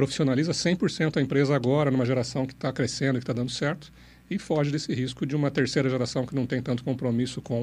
Profissionaliza 0.00 0.52
100% 0.52 1.18
a 1.18 1.20
empresa 1.20 1.54
agora, 1.54 1.90
numa 1.90 2.06
geração 2.06 2.46
que 2.46 2.54
está 2.54 2.72
crescendo 2.72 3.16
e 3.16 3.20
que 3.20 3.24
está 3.24 3.34
dando 3.34 3.50
certo, 3.50 3.92
e 4.30 4.38
foge 4.38 4.70
desse 4.70 4.94
risco 4.94 5.26
de 5.26 5.36
uma 5.36 5.50
terceira 5.50 5.90
geração 5.90 6.24
que 6.24 6.34
não 6.34 6.46
tem 6.46 6.62
tanto 6.62 6.82
compromisso 6.82 7.42
com 7.42 7.62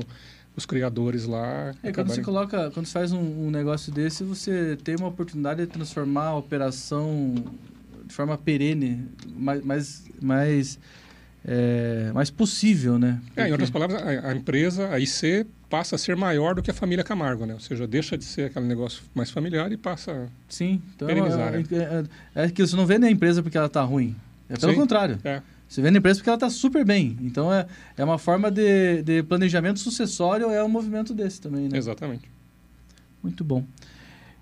os 0.56 0.64
criadores 0.64 1.26
lá. 1.26 1.74
É, 1.82 1.92
quando 1.92 2.10
você 2.10 2.22
coloca, 2.22 2.70
quando 2.70 2.86
você 2.86 2.94
faz 2.94 3.12
um, 3.12 3.48
um 3.48 3.50
negócio 3.50 3.92
desse, 3.92 4.24
você 4.24 4.78
tem 4.84 4.96
uma 4.98 5.08
oportunidade 5.08 5.66
de 5.66 5.66
transformar 5.66 6.26
a 6.26 6.36
operação 6.36 7.34
de 8.06 8.14
forma 8.14 8.38
perene, 8.38 9.08
mais, 9.36 9.64
mais, 9.66 10.04
mais, 10.22 10.80
é, 11.48 12.12
mais 12.14 12.30
possível, 12.30 13.00
né? 13.00 13.08
É, 13.10 13.14
em 13.14 13.34
Porque- 13.36 13.52
outras 13.54 13.70
palavras, 13.70 14.02
a, 14.02 14.30
a 14.30 14.36
empresa, 14.36 14.90
a 14.90 15.00
IC, 15.00 15.46
passa 15.70 15.96
a 15.96 15.98
ser 15.98 16.16
maior 16.16 16.54
do 16.56 16.62
que 16.62 16.70
a 16.70 16.74
família 16.74 17.04
Camargo, 17.04 17.46
né? 17.46 17.54
Ou 17.54 17.60
seja, 17.60 17.88
deixa 17.88 18.18
de 18.18 18.26
ser 18.26 18.48
aquele 18.48 18.66
negócio 18.66 19.02
mais 19.16 19.32
familiar 19.32 19.72
e 19.72 19.78
passa... 19.78 20.28
Sim, 20.50 20.82
então 20.96 21.10
é, 21.10 21.14
Perenizar, 21.14 21.54
é, 21.54 21.58
né? 21.60 21.66
é, 22.36 22.44
é 22.46 22.50
que 22.50 22.66
você 22.66 22.76
não 22.76 22.86
vende 22.86 23.06
a 23.06 23.12
empresa 23.12 23.42
porque 23.42 23.58
ela 23.58 23.68
está 23.68 23.82
ruim. 23.82 24.16
É 24.50 24.58
pelo 24.58 24.74
Sim. 24.74 24.78
contrário. 24.80 25.20
É, 25.24 25.42
Você 25.68 25.82
vende 25.82 25.98
a 25.98 26.00
empresa 26.00 26.20
porque 26.20 26.30
ela 26.30 26.38
está 26.38 26.50
super 26.50 26.86
bem. 26.86 27.18
Então 27.22 27.54
é, 27.54 27.66
é 27.98 28.04
uma 28.04 28.18
forma 28.18 28.50
de, 28.52 29.02
de 29.04 29.24
planejamento 29.24 29.80
sucessório, 29.80 30.50
é 30.50 30.64
um 30.64 30.70
movimento 30.70 31.14
desse 31.14 31.40
também, 31.42 31.68
né? 31.70 31.78
exatamente. 31.78 32.30
Muito 33.24 33.44
bom. 33.44 33.66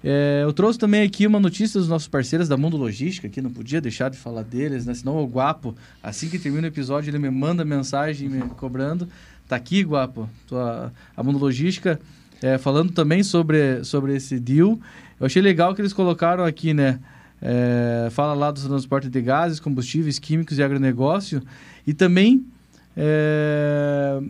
É, 0.07 0.43
eu 0.43 0.53
trouxe 0.53 0.77
também 0.77 1.01
aqui 1.01 1.25
uma 1.25 1.39
notícia 1.39 1.79
dos 1.79 1.89
nossos 1.89 2.07
parceiros 2.07 2.47
da 2.47 2.55
Mundo 2.55 2.77
Logística, 2.77 3.27
que 3.27 3.41
não 3.41 3.49
podia 3.49 3.81
deixar 3.81 4.07
de 4.09 4.17
falar 4.17 4.43
deles, 4.43 4.85
né? 4.85 4.93
Senão 4.93 5.17
o 5.17 5.25
Guapo, 5.25 5.75
assim 6.03 6.29
que 6.29 6.37
termina 6.37 6.65
o 6.65 6.67
episódio, 6.67 7.09
ele 7.09 7.17
me 7.17 7.31
manda 7.31 7.65
mensagem 7.65 8.29
me 8.29 8.41
cobrando. 8.49 9.09
Tá 9.47 9.55
aqui, 9.55 9.81
Guapo, 9.81 10.29
tua, 10.45 10.93
a 11.17 11.23
Mundo 11.23 11.39
Logística, 11.39 11.99
é, 12.39 12.59
falando 12.59 12.91
também 12.91 13.23
sobre, 13.23 13.83
sobre 13.83 14.15
esse 14.15 14.39
deal. 14.39 14.79
Eu 15.19 15.25
achei 15.25 15.41
legal 15.41 15.73
que 15.73 15.81
eles 15.81 15.91
colocaram 15.91 16.43
aqui, 16.43 16.71
né? 16.71 16.99
É, 17.41 18.07
fala 18.11 18.35
lá 18.35 18.51
do 18.51 18.61
transporte 18.61 19.09
de 19.09 19.21
gases, 19.23 19.59
combustíveis, 19.59 20.19
químicos 20.19 20.59
e 20.59 20.63
agronegócio. 20.63 21.41
E 21.87 21.95
também 21.95 22.45
é, 22.95 24.21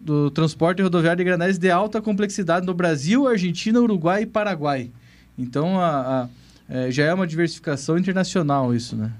do 0.00 0.30
transporte 0.30 0.80
rodoviário 0.82 1.18
de 1.18 1.24
granéis 1.24 1.58
de 1.58 1.70
alta 1.70 2.00
complexidade 2.00 2.64
no 2.66 2.72
Brasil, 2.74 3.26
Argentina, 3.26 3.80
Uruguai 3.80 4.22
e 4.22 4.26
Paraguai. 4.26 4.90
Então, 5.36 5.78
a, 5.80 6.22
a- 6.24 6.28
é, 6.70 6.90
já 6.90 7.04
é 7.04 7.14
uma 7.14 7.26
diversificação 7.26 7.96
internacional 7.98 8.74
isso, 8.74 8.94
né? 8.94 9.10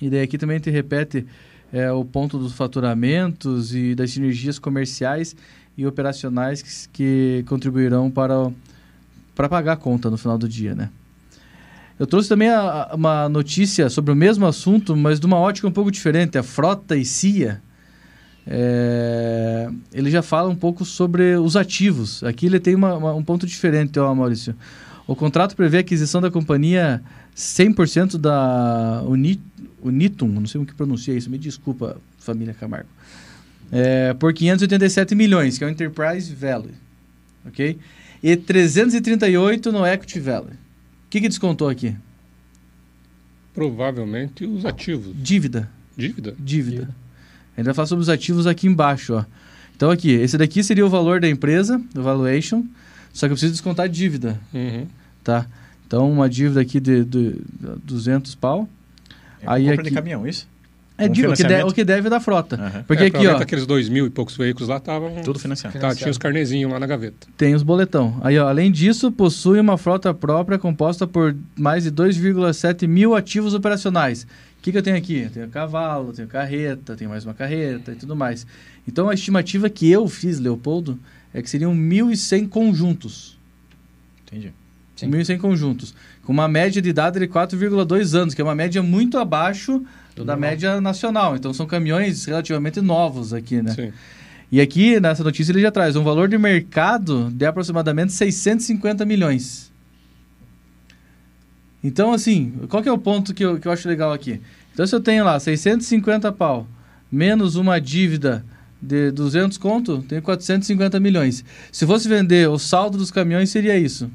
E 0.00 0.08
daí 0.10 0.22
aqui 0.22 0.36
também 0.38 0.58
te 0.58 0.70
repete 0.70 1.26
é, 1.72 1.90
o 1.92 2.04
ponto 2.04 2.38
dos 2.38 2.52
faturamentos 2.54 3.74
e 3.74 3.94
das 3.94 4.10
sinergias 4.10 4.58
comerciais 4.58 5.36
e 5.76 5.86
operacionais 5.86 6.62
que, 6.62 6.88
que 6.92 7.44
contribuirão 7.48 8.10
para, 8.10 8.50
para 9.34 9.48
pagar 9.48 9.74
a 9.74 9.76
conta 9.76 10.10
no 10.10 10.16
final 10.18 10.36
do 10.36 10.48
dia, 10.48 10.74
né? 10.74 10.90
Eu 11.98 12.06
trouxe 12.06 12.28
também 12.28 12.48
a- 12.48 12.90
uma 12.94 13.28
notícia 13.28 13.88
sobre 13.90 14.10
o 14.10 14.16
mesmo 14.16 14.46
assunto, 14.46 14.96
mas 14.96 15.20
de 15.20 15.26
uma 15.26 15.36
ótica 15.36 15.68
um 15.68 15.72
pouco 15.72 15.90
diferente. 15.90 16.36
A 16.38 16.42
Frota 16.42 16.96
e 16.96 17.04
CIA 17.04 17.60
é, 18.46 19.68
ele 19.92 20.10
já 20.10 20.22
fala 20.22 20.48
um 20.48 20.56
pouco 20.56 20.84
sobre 20.84 21.36
os 21.36 21.56
ativos. 21.56 22.22
Aqui 22.24 22.46
ele 22.46 22.60
tem 22.60 22.74
uma, 22.74 22.96
uma, 22.96 23.14
um 23.14 23.22
ponto 23.22 23.46
diferente, 23.46 23.98
ó, 23.98 24.14
Maurício. 24.14 24.54
O 25.06 25.16
contrato 25.16 25.56
prevê 25.56 25.78
a 25.78 25.80
aquisição 25.80 26.20
da 26.20 26.30
companhia 26.30 27.02
100% 27.36 28.16
da 28.16 29.02
Uni, 29.06 29.40
Unitum, 29.82 30.28
não 30.28 30.46
sei 30.46 30.58
como 30.58 30.66
que 30.66 30.74
pronuncia 30.74 31.14
isso, 31.14 31.30
me 31.30 31.38
desculpa, 31.38 31.96
família 32.18 32.54
Camargo, 32.54 32.88
é, 33.72 34.14
por 34.14 34.32
587 34.32 35.14
milhões, 35.14 35.58
que 35.58 35.64
é 35.64 35.66
o 35.66 35.70
Enterprise 35.70 36.34
Value, 36.34 36.74
ok? 37.46 37.78
E 38.22 38.36
338 38.36 39.72
no 39.72 39.86
Equity 39.86 40.20
Value. 40.20 40.50
O 40.50 41.10
que, 41.10 41.20
que 41.20 41.28
descontou 41.28 41.68
aqui? 41.68 41.96
Provavelmente 43.54 44.44
os 44.44 44.64
ativos. 44.64 45.14
Dívida. 45.16 45.68
Dívida? 45.96 46.36
Dívida. 46.38 46.82
A 46.84 47.09
gente 47.60 47.66
vai 47.66 47.74
falar 47.74 47.86
sobre 47.86 48.02
os 48.02 48.08
ativos 48.08 48.46
aqui 48.46 48.66
embaixo, 48.66 49.14
ó. 49.14 49.24
Então 49.76 49.90
aqui, 49.90 50.10
esse 50.10 50.36
daqui 50.36 50.62
seria 50.62 50.84
o 50.84 50.90
valor 50.90 51.20
da 51.20 51.28
empresa, 51.28 51.80
o 51.96 52.02
valuation, 52.02 52.64
só 53.12 53.26
que 53.26 53.32
eu 53.32 53.36
preciso 53.36 53.52
descontar 53.52 53.84
a 53.86 53.88
dívida, 53.88 54.38
Uhum. 54.52 54.86
tá? 55.24 55.46
Então 55.86 56.10
uma 56.10 56.28
dívida 56.28 56.60
aqui 56.60 56.78
de, 56.78 57.04
de 57.04 57.36
200 57.84 58.34
pau. 58.34 58.68
É 59.40 59.44
Aí 59.46 59.62
compra 59.64 59.80
aqui- 59.80 59.88
de 59.90 59.94
caminhão, 59.94 60.26
isso? 60.26 60.46
É 61.00 61.06
Um 61.06 61.12
dívida, 61.12 61.32
o, 61.32 61.36
que 61.36 61.70
o 61.70 61.74
que 61.74 61.84
deve 61.84 62.10
da 62.10 62.20
frota. 62.20 62.56
Aham. 62.56 62.84
Porque 62.86 63.04
É, 63.04 63.06
aqui, 63.06 63.26
ó, 63.26 63.36
aqueles 63.36 63.66
dois 63.66 63.88
mil 63.88 64.06
e 64.06 64.10
poucos 64.10 64.36
veículos 64.36 64.68
lá 64.68 64.76
estavam... 64.76 65.22
Tudo 65.22 65.38
financiado. 65.38 65.78
Tá, 65.78 65.94
tinha 65.94 66.10
os 66.10 66.18
carnezinhos 66.18 66.70
lá 66.70 66.78
na 66.78 66.86
gaveta. 66.86 67.26
tem 67.36 67.54
os 67.54 67.62
boletão. 67.62 68.18
Aí, 68.22 68.38
ó, 68.38 68.48
além 68.48 68.70
disso, 68.70 69.10
possui 69.10 69.58
uma 69.58 69.78
frota 69.78 70.12
própria 70.12 70.58
composta 70.58 71.06
por 71.06 71.34
mais 71.56 71.84
de 71.84 71.90
2,7 71.90 72.86
mil 72.86 73.14
ativos 73.14 73.54
operacionais. 73.54 74.26
O 74.58 74.62
que, 74.62 74.72
que 74.72 74.76
eu 74.76 74.82
tenho 74.82 74.96
aqui? 74.96 75.20
Eu 75.20 75.30
tenho 75.30 75.48
cavalo, 75.48 76.12
tenho 76.12 76.28
carreta, 76.28 76.94
tenho 76.94 77.08
mais 77.08 77.24
uma 77.24 77.32
carreta 77.32 77.92
e 77.92 77.96
tudo 77.96 78.14
mais. 78.14 78.46
Então, 78.86 79.08
a 79.08 79.14
estimativa 79.14 79.70
que 79.70 79.90
eu 79.90 80.06
fiz, 80.06 80.38
Leopoldo, 80.38 80.98
é 81.32 81.40
que 81.40 81.48
seriam 81.48 81.74
1.100 81.74 82.48
conjuntos. 82.48 83.38
Entendi. 84.26 84.52
Sim. 84.96 85.10
1.100 85.10 85.38
conjuntos. 85.38 85.94
Com 86.22 86.32
uma 86.32 86.46
média 86.46 86.82
de 86.82 86.90
idade 86.90 87.18
de 87.18 87.26
4,2 87.26 88.14
anos, 88.14 88.34
que 88.34 88.40
é 88.40 88.44
uma 88.44 88.54
média 88.54 88.82
muito 88.82 89.16
abaixo 89.16 89.82
da 90.24 90.36
média 90.36 90.80
nacional. 90.80 91.36
Então, 91.36 91.52
são 91.52 91.66
caminhões 91.66 92.24
relativamente 92.24 92.80
novos 92.80 93.32
aqui, 93.32 93.62
né? 93.62 93.72
Sim. 93.72 93.92
E 94.52 94.60
aqui, 94.60 94.98
nessa 94.98 95.22
notícia, 95.22 95.52
ele 95.52 95.60
já 95.60 95.70
traz 95.70 95.94
um 95.96 96.02
valor 96.02 96.28
de 96.28 96.36
mercado 96.36 97.30
de 97.30 97.46
aproximadamente 97.46 98.12
650 98.12 99.04
milhões. 99.04 99.70
Então, 101.82 102.12
assim, 102.12 102.52
qual 102.68 102.82
que 102.82 102.88
é 102.88 102.92
o 102.92 102.98
ponto 102.98 103.32
que 103.32 103.44
eu, 103.44 103.58
que 103.58 103.66
eu 103.66 103.72
acho 103.72 103.88
legal 103.88 104.12
aqui? 104.12 104.40
Então, 104.72 104.86
se 104.86 104.94
eu 104.94 105.00
tenho 105.00 105.24
lá 105.24 105.38
650 105.38 106.30
pau, 106.32 106.66
menos 107.10 107.56
uma 107.56 107.80
dívida 107.80 108.44
de 108.82 109.10
200 109.10 109.56
conto, 109.58 110.02
tenho 110.02 110.22
450 110.22 110.98
milhões. 111.00 111.44
Se 111.70 111.86
fosse 111.86 112.08
vender 112.08 112.48
o 112.48 112.58
saldo 112.58 112.98
dos 112.98 113.10
caminhões, 113.10 113.50
seria 113.50 113.76
isso. 113.78 114.10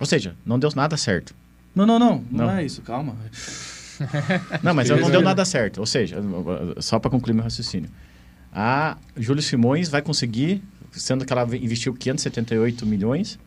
Ou 0.00 0.06
seja, 0.06 0.34
não 0.46 0.58
deu 0.58 0.70
nada 0.76 0.96
certo. 0.96 1.34
Não, 1.74 1.84
não, 1.86 1.98
não. 1.98 2.24
Não, 2.30 2.46
Não. 2.46 2.50
é 2.52 2.64
isso. 2.64 2.82
Calma. 2.82 3.16
Não, 4.62 4.74
mas 4.74 4.88
não 4.88 5.10
deu 5.10 5.22
nada 5.22 5.44
certo. 5.44 5.78
Ou 5.78 5.86
seja, 5.86 6.16
só 6.78 6.98
para 6.98 7.10
concluir 7.10 7.34
meu 7.34 7.44
raciocínio. 7.44 7.90
A 8.52 8.96
Júlio 9.16 9.42
Simões 9.42 9.88
vai 9.88 10.02
conseguir, 10.02 10.62
sendo 10.92 11.24
que 11.24 11.32
ela 11.32 11.44
investiu 11.56 11.92
578 11.94 12.86
milhões, 12.86 13.38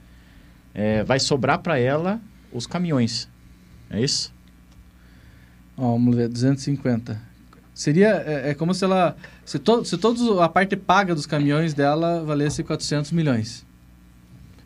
é, 0.73 1.03
vai 1.03 1.19
sobrar 1.19 1.59
para 1.59 1.77
ela 1.77 2.21
os 2.51 2.67
caminhões. 2.67 3.27
É 3.89 4.01
isso? 4.01 4.33
Ó, 5.77 5.93
vamos 5.93 6.15
ver, 6.15 6.29
250. 6.29 7.19
Seria, 7.73 8.23
é, 8.25 8.51
é 8.51 8.53
como 8.53 8.73
se 8.73 8.83
ela, 8.83 9.15
se, 9.43 9.57
to, 9.57 9.83
se 9.83 9.97
todos 9.97 10.39
a 10.39 10.47
parte 10.47 10.75
paga 10.75 11.15
dos 11.15 11.25
caminhões 11.25 11.73
dela 11.73 12.23
valesse 12.23 12.63
400 12.63 13.11
milhões. 13.11 13.65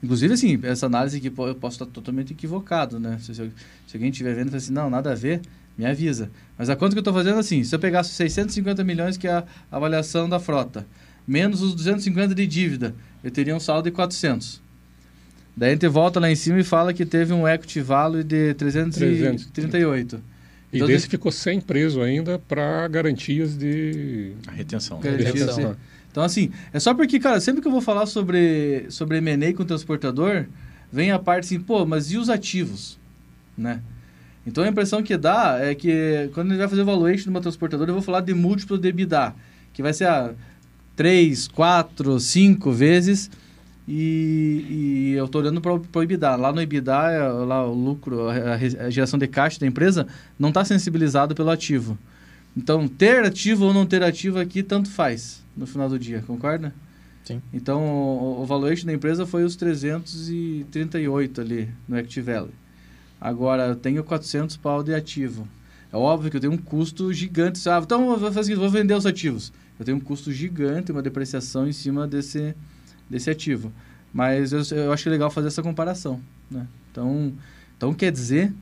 Inclusive, 0.04 0.34
assim, 0.34 0.60
essa 0.64 0.86
análise 0.86 1.18
aqui 1.18 1.28
eu 1.28 1.56
posso 1.56 1.76
estar 1.76 1.86
totalmente 1.86 2.34
equivocado, 2.34 3.00
né? 3.00 3.18
Se, 3.20 3.34
se, 3.34 3.52
se 3.88 3.96
alguém 3.98 4.10
estiver 4.10 4.36
vendo 4.36 4.48
e 4.48 4.52
falar 4.52 4.58
assim, 4.58 4.74
não, 4.74 4.90
nada 4.90 5.12
a 5.12 5.16
ver, 5.16 5.42
me 5.78 5.86
avisa. 5.86 6.30
Mas 6.58 6.70
a 6.70 6.76
conta 6.76 6.94
que 6.94 7.00
eu 7.00 7.02
estou 7.02 7.14
fazendo 7.14 7.38
é 7.38 7.40
assim, 7.40 7.64
se 7.64 7.74
eu 7.76 7.80
pegasse 7.80 8.12
650 8.12 8.84
milhões, 8.84 9.18
que 9.18 9.28
é 9.28 9.32
a 9.34 9.46
avaliação 9.72 10.30
da 10.30 10.40
frota, 10.40 10.86
menos 11.28 11.62
os 11.62 11.76
250 11.76 12.34
de 12.34 12.48
dívida, 12.48 12.96
eu 13.24 13.32
teria 13.32 13.56
um 13.56 13.60
saldo 13.60 13.90
de 13.90 13.92
400. 13.92 14.62
Daí 15.58 15.70
a 15.70 15.74
gente 15.74 15.88
volta 15.88 16.20
lá 16.20 16.30
em 16.30 16.36
cima 16.36 16.60
e 16.60 16.64
fala 16.64 16.94
que 16.94 17.06
teve 17.06 17.34
um 17.34 17.48
equity 17.48 17.82
value 17.82 18.24
de 18.24 18.54
338. 18.56 20.16
E 20.72 20.78
Então, 20.78 20.88
desse 20.88 21.08
ficou 21.08 21.32
sem 21.32 21.62
preso 21.62 22.02
ainda 22.02 22.38
para 22.38 22.88
garantias 22.90 23.58
de... 23.58 24.34
A 24.48 24.52
retenção. 24.52 25.00
De 25.00 25.10
retenção, 25.10 25.54
sim. 25.54 25.64
né? 25.64 25.76
Então, 26.12 26.24
assim, 26.24 26.52
é 26.74 26.80
só 26.80 26.94
porque, 26.94 27.20
cara, 27.20 27.40
sempre 27.40 27.62
que 27.62 27.68
eu 27.68 27.72
vou 27.72 27.82
falar 27.82 28.06
sobre, 28.06 28.86
sobre 28.90 29.18
M&A 29.18 29.54
com 29.54 29.66
transportador, 29.66 30.46
vem 30.92 31.12
a 31.12 31.20
parte 31.20 31.46
assim, 31.46 31.60
pô, 31.60 31.86
mas 31.86 32.12
e 32.12 32.18
os 32.18 32.30
ativos? 32.30 32.98
Né? 33.58 33.82
Então, 34.46 34.64
a 34.64 34.68
impressão 34.68 35.02
que 35.02 35.18
dá 35.18 35.58
é 35.60 35.74
que 35.74 36.30
quando 36.34 36.52
ele 36.52 36.60
vai 36.60 36.68
fazer 36.68 36.84
o 36.84 36.86
valuation 36.86 37.24
de 37.24 37.30
uma 37.30 37.42
transportadora, 37.42 37.90
eu 37.90 37.96
vou 37.96 38.04
falar 38.04 38.22
de 38.22 38.34
múltiplo 38.34 38.78
de 38.78 38.88
EBITDA, 38.90 39.34
que 39.74 39.82
vai 39.82 39.92
ser 39.92 40.08
a 40.08 40.34
3, 40.96 41.48
4, 41.48 42.20
5 42.20 42.72
vezes, 42.72 43.32
e, 43.88 44.66
e 44.70 45.14
eu 45.16 45.26
estou 45.26 45.42
olhando 45.42 45.62
para 45.62 45.74
o 45.74 46.04
EBITDA. 46.04 46.36
Lá 46.36 46.52
no 46.54 46.62
EBITDA, 46.62 47.12
é, 47.12 47.28
lá 47.28 47.66
o 47.66 47.74
lucro, 47.74 48.30
a, 48.30 48.56
a 48.86 48.90
geração 48.90 49.18
de 49.18 49.28
caixa 49.28 49.60
da 49.60 49.68
empresa 49.68 50.08
não 50.38 50.50
está 50.50 50.64
sensibilizado 50.64 51.34
pelo 51.34 51.50
ativo. 51.50 51.98
Então, 52.56 52.88
ter 52.88 53.26
ativo 53.26 53.66
ou 53.66 53.74
não 53.74 53.86
ter 53.86 54.02
ativo 54.04 54.40
aqui, 54.40 54.64
tanto 54.64 54.90
faz 54.90 55.44
no 55.58 55.68
final 55.68 55.90
do 55.90 56.00
dia, 56.00 56.24
concorda? 56.26 56.74
Sim. 57.24 57.42
Então, 57.54 57.82
o, 57.84 58.42
o 58.42 58.46
valuation 58.46 58.86
da 58.86 58.94
empresa 58.94 59.26
foi 59.26 59.44
os 59.44 59.56
338 59.56 61.42
ali 61.42 61.70
no 61.88 61.98
Equity 61.98 62.22
Valley. 62.22 62.52
Agora, 63.20 63.68
eu 63.68 63.76
tenho 63.76 64.04
400 64.04 64.58
pau 64.58 64.84
de 64.84 64.94
ativo. 64.94 65.48
É 65.92 65.98
óbvio 65.98 66.30
que 66.30 66.38
eu 66.38 66.42
tenho 66.42 66.54
um 66.54 66.58
custo 66.58 67.12
gigante. 67.14 67.68
Ah, 67.70 67.80
então, 67.84 68.18
vou 68.18 68.32
fazer 68.32 68.56
vou 68.56 68.70
vender 68.70 68.94
os 68.94 69.06
ativos. 69.06 69.52
Eu 69.80 69.86
tenho 69.86 69.98
um 69.98 70.02
custo 70.02 70.32
gigante, 70.32 70.92
uma 70.92 71.02
depreciação 71.02 71.68
em 71.68 71.72
cima 71.72 72.08
desse, 72.08 72.56
desse 73.10 73.30
ativo. 73.30 73.72
Mas 74.14 74.52
eu, 74.52 74.62
eu 74.78 74.94
acho 74.94 75.10
legal 75.10 75.30
fazer 75.30 75.48
essa 75.48 75.62
comparação. 75.64 76.22
Né? 76.50 76.68
Então, 76.92 77.34
então, 77.78 77.94
quer 77.94 78.12
dizer 78.12 78.54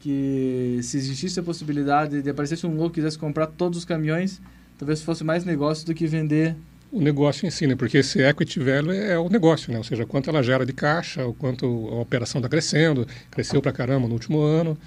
que 0.00 0.78
se 0.82 0.96
existisse 0.96 1.40
a 1.40 1.42
possibilidade 1.42 2.22
de 2.22 2.30
aparecesse 2.30 2.66
um 2.66 2.74
louco 2.74 2.90
que 2.90 3.00
quisesse 3.00 3.18
comprar 3.18 3.46
todos 3.46 3.78
os 3.78 3.84
caminhões, 3.84 4.40
talvez 4.78 5.02
fosse 5.02 5.24
mais 5.24 5.44
negócio 5.44 5.86
do 5.86 5.94
que 5.94 6.06
vender 6.06 6.54
O 6.96 7.00
negócio 7.02 7.46
em 7.46 7.50
si, 7.50 7.66
né? 7.66 7.76
Porque 7.76 7.98
esse 7.98 8.22
equity 8.22 8.58
value 8.58 8.96
é 8.96 9.18
o 9.18 9.28
negócio, 9.28 9.70
né? 9.70 9.76
Ou 9.76 9.84
seja, 9.84 10.06
quanto 10.06 10.30
ela 10.30 10.42
gera 10.42 10.64
de 10.64 10.72
caixa, 10.72 11.26
o 11.26 11.34
quanto 11.34 11.66
a 11.92 12.00
operação 12.00 12.38
está 12.38 12.48
crescendo, 12.48 13.06
cresceu 13.30 13.60
pra 13.60 13.70
caramba 13.70 14.08
no 14.08 14.14
último 14.14 14.40
ano. 14.40 14.78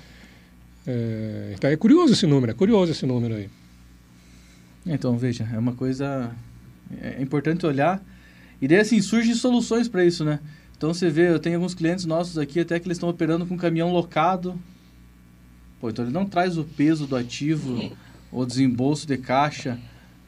É, 0.88 1.54
então 1.56 1.70
é 1.70 1.78
curioso 1.78 2.14
esse 2.14 2.26
número, 2.26 2.52
é 2.52 2.56
curioso 2.56 2.92
esse 2.92 3.06
número 3.06 3.36
aí. 3.36 3.48
Então, 4.88 5.20
veja, 5.20 5.48
é 5.54 5.60
uma 5.60 5.74
coisa. 5.74 6.32
É 7.00 7.22
importante 7.22 7.64
olhar. 7.68 8.04
E 8.60 8.68
daí, 8.68 8.80
assim, 8.80 9.00
surgem 9.04 9.36
soluções 9.36 9.88
para 9.88 10.04
isso, 10.04 10.26
né? 10.26 10.40
Então, 10.76 10.92
você 10.92 11.12
vê, 11.12 11.30
eu 11.30 11.38
tenho 11.38 11.58
alguns 11.58 11.76
clientes 11.76 12.06
nossos 12.06 12.40
aqui 12.40 12.62
até 12.62 12.80
que 12.80 12.88
eles 12.88 12.98
estão 12.98 13.10
operando 13.10 13.46
com 13.46 13.56
caminhão 13.56 13.94
locado. 13.94 14.60
Pô, 15.80 15.92
então 15.92 16.04
ele 16.06 16.14
não 16.14 16.26
traz 16.26 16.58
o 16.58 16.64
peso 16.64 17.06
do 17.06 17.16
ativo 17.16 17.96
ou 18.32 18.48
desembolso 18.48 19.06
de 19.06 19.16
caixa 19.16 19.78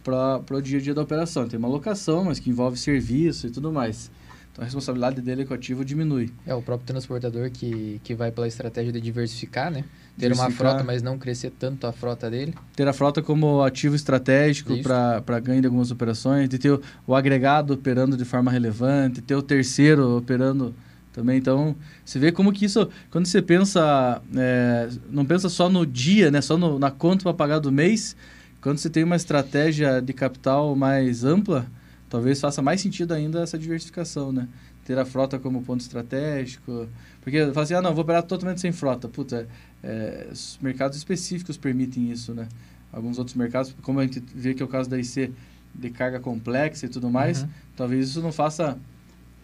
para 0.04 0.42
o 0.52 0.62
dia 0.62 0.80
a 0.80 0.82
dia 0.82 0.94
da 0.94 1.02
operação. 1.02 1.48
Tem 1.48 1.58
uma 1.58 1.68
locação, 1.68 2.26
mas 2.26 2.40
que 2.40 2.50
envolve 2.50 2.78
serviço 2.78 3.48
e 3.48 3.50
tudo 3.50 3.72
mais. 3.72 4.12
Então, 4.52 4.64
a 4.64 4.66
responsabilidade 4.66 5.22
dele 5.22 5.46
com 5.46 5.54
o 5.54 5.56
ativo 5.56 5.86
diminui. 5.86 6.30
É 6.46 6.54
o 6.54 6.62
próprio 6.62 6.86
transportador 6.86 7.50
que, 7.50 8.02
que 8.04 8.14
vai 8.14 8.32
pela 8.32 8.48
estratégia 8.48 8.92
de 8.92 9.00
diversificar, 9.00 9.72
né? 9.72 9.86
Ter 10.20 10.26
uma 10.28 10.36
Diversificar. 10.36 10.72
frota, 10.72 10.84
mas 10.84 11.02
não 11.02 11.18
crescer 11.18 11.52
tanto 11.58 11.88
a 11.88 11.94
frota 11.94 12.30
dele. 12.30 12.54
ter 12.76 12.86
a 12.86 12.92
frota 12.92 13.22
como 13.22 13.64
ativo 13.64 13.96
estratégico 13.96 14.74
para 14.84 15.40
ganho 15.40 15.62
de 15.62 15.68
algumas 15.68 15.90
operações, 15.90 16.50
de 16.50 16.60
ter 16.60 16.70
o, 16.70 16.82
o 17.08 17.16
agregado 17.16 17.74
operando 17.74 18.18
de 18.18 18.26
forma 18.26 18.52
relevante, 18.52 19.22
ter 19.22 19.36
o 19.36 19.42
terceiro 19.42 20.18
operando 20.18 20.76
também. 21.14 21.38
Então, 21.38 21.74
você 22.04 22.20
vê 22.20 22.30
como 22.30 22.52
que 22.52 22.66
isso, 22.66 22.90
quando 23.10 23.28
você 23.28 23.42
pensa, 23.42 24.22
é, 24.36 24.90
não 25.10 25.24
pensa 25.26 25.48
só 25.48 25.70
no 25.70 25.86
dia, 25.86 26.30
né, 26.30 26.42
só 26.42 26.58
no, 26.58 26.78
na 26.78 26.92
conta 26.92 27.24
para 27.24 27.34
pagar 27.34 27.60
do 27.60 27.72
mês, 27.72 28.18
quando 28.62 28.78
você 28.78 28.90
tem 28.90 29.04
uma 29.04 29.16
estratégia 29.16 30.02
de 30.02 30.14
capital 30.14 30.76
mais 30.76 31.24
ampla, 31.24 31.66
talvez 32.10 32.40
faça 32.40 32.62
mais 32.62 32.82
sentido 32.82 33.14
ainda 33.14 33.42
essa 33.42 33.58
diversificação, 33.58 34.32
né? 34.32 34.48
Ter 34.86 34.98
a 34.98 35.06
frota 35.06 35.40
como 35.40 35.62
ponto 35.64 35.82
estratégico. 35.82 36.88
Porque 37.22 37.40
fala 37.48 37.62
assim, 37.62 37.74
ah, 37.74 37.82
não, 37.82 37.94
vou 37.94 38.04
operar 38.04 38.24
totalmente 38.24 38.62
sem 38.62 38.72
frota. 38.72 39.08
Puta, 39.08 39.48
é, 39.84 40.28
os 40.32 40.58
mercados 40.62 40.98
específicos 40.98 41.58
permitem 41.58 42.12
isso, 42.12 42.34
né? 42.34 42.48
Alguns 42.92 43.18
outros 43.18 43.36
mercados, 43.36 43.74
como 43.82 44.00
a 44.00 44.04
gente 44.04 44.22
vê 44.36 44.54
que 44.54 44.62
é 44.62 44.66
o 44.66 44.68
caso 44.68 44.90
da 44.90 44.98
IC 45.00 45.32
de 45.74 45.90
carga 45.90 46.20
complexa 46.20 46.86
e 46.86 46.90
tudo 46.90 47.10
mais, 47.10 47.44
Uhum. 47.44 47.50
talvez 47.78 48.10
isso 48.10 48.22
não 48.22 48.32
faça 48.32 48.78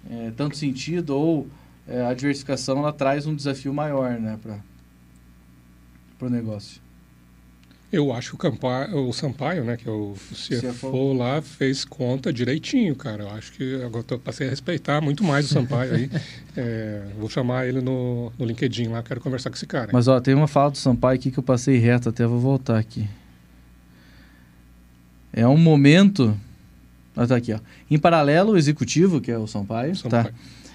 é, 0.10 0.32
tanto 0.36 0.58
sentido 0.58 1.12
ou 1.12 1.48
é, 1.88 2.06
a 2.06 2.14
diversificação 2.14 2.80
ela 2.80 2.92
traz 2.92 3.26
um 3.26 3.34
desafio 3.34 3.74
maior, 3.74 4.20
né, 4.20 4.38
para 4.42 6.28
o 6.28 6.30
negócio. 6.30 6.82
Eu 7.90 8.12
acho 8.12 8.32
que 8.32 8.36
o, 8.36 8.38
Campa, 8.38 8.90
o 8.94 9.14
Sampaio, 9.14 9.64
né, 9.64 9.78
que 9.78 9.88
é 9.88 9.92
o 9.92 10.14
CFO, 10.14 10.74
CFO, 10.74 11.14
lá, 11.14 11.42
fez 11.42 11.86
conta 11.86 12.34
direitinho, 12.34 12.94
cara. 12.94 13.24
Eu 13.24 13.30
acho 13.32 13.54
que 13.54 13.82
agora 13.82 14.04
eu 14.10 14.20
passei 14.20 14.48
a 14.48 14.50
respeitar 14.50 15.00
muito 15.00 15.24
mais 15.24 15.46
o 15.46 15.54
Sampaio 15.54 15.94
aí. 15.94 16.10
É, 16.60 17.04
vou 17.20 17.30
chamar 17.30 17.68
ele 17.68 17.82
no, 17.82 18.34
no 18.36 18.44
LinkedIn 18.44 18.88
lá, 18.88 19.04
quero 19.04 19.22
conversar 19.22 19.52
com 19.52 19.56
esse 19.56 19.68
cara. 19.68 19.92
Mas, 19.94 20.08
ó, 20.08 20.20
tem 20.20 20.34
uma 20.34 20.48
fala 20.48 20.72
do 20.72 20.78
Sampaio 20.80 21.14
aqui 21.14 21.30
que 21.30 21.38
eu 21.38 21.44
passei 21.44 21.78
reto, 21.78 22.10
até 22.10 22.26
vou 22.26 22.40
voltar 22.40 22.80
aqui. 22.80 23.08
É 25.32 25.48
um 25.48 25.56
momento... 25.56 26.36
Ah, 27.16 27.28
tá 27.28 27.36
aqui, 27.36 27.54
ó. 27.54 27.60
Em 27.92 28.00
paralelo, 28.00 28.54
o 28.54 28.58
executivo, 28.58 29.22
que 29.22 29.30
é 29.30 29.38
o 29.38 29.46
Sampaio? 29.46 29.96
Sampaio. 29.96 30.24
tá? 30.24 30.32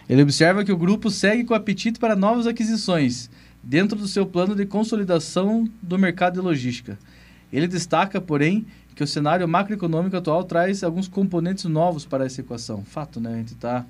Ele 0.09 0.23
observa 0.23 0.65
que 0.65 0.71
o 0.71 0.77
grupo 0.77 1.11
segue 1.11 1.43
com 1.43 1.53
apetite 1.53 1.99
para 1.99 2.15
novas 2.15 2.47
aquisições 2.47 3.29
dentro 3.63 3.99
do 3.99 4.09
seu 4.09 4.27
plano 4.27 4.55
de 4.55 4.67
consolidação 4.67 5.69
do 5.81 5.99
mercado 5.99 6.35
de 6.35 6.41
logística. 6.41 6.99
Ele 7.53 7.69
destaca, 7.69 8.21
porém, 8.21 8.67
que 8.95 9.05
o 9.05 9.07
cenário 9.07 9.47
macroeconômico 9.47 10.17
atual 10.17 10.45
traz 10.45 10.83
alguns 10.83 11.09
componentes 11.09 11.65
novos 11.65 12.05
para 12.05 12.27
essa 12.27 12.41
equação. 12.41 12.85
Fato, 12.85 13.21
né? 13.21 13.35
A 13.35 13.37
gente 13.37 13.55
está 13.55 13.85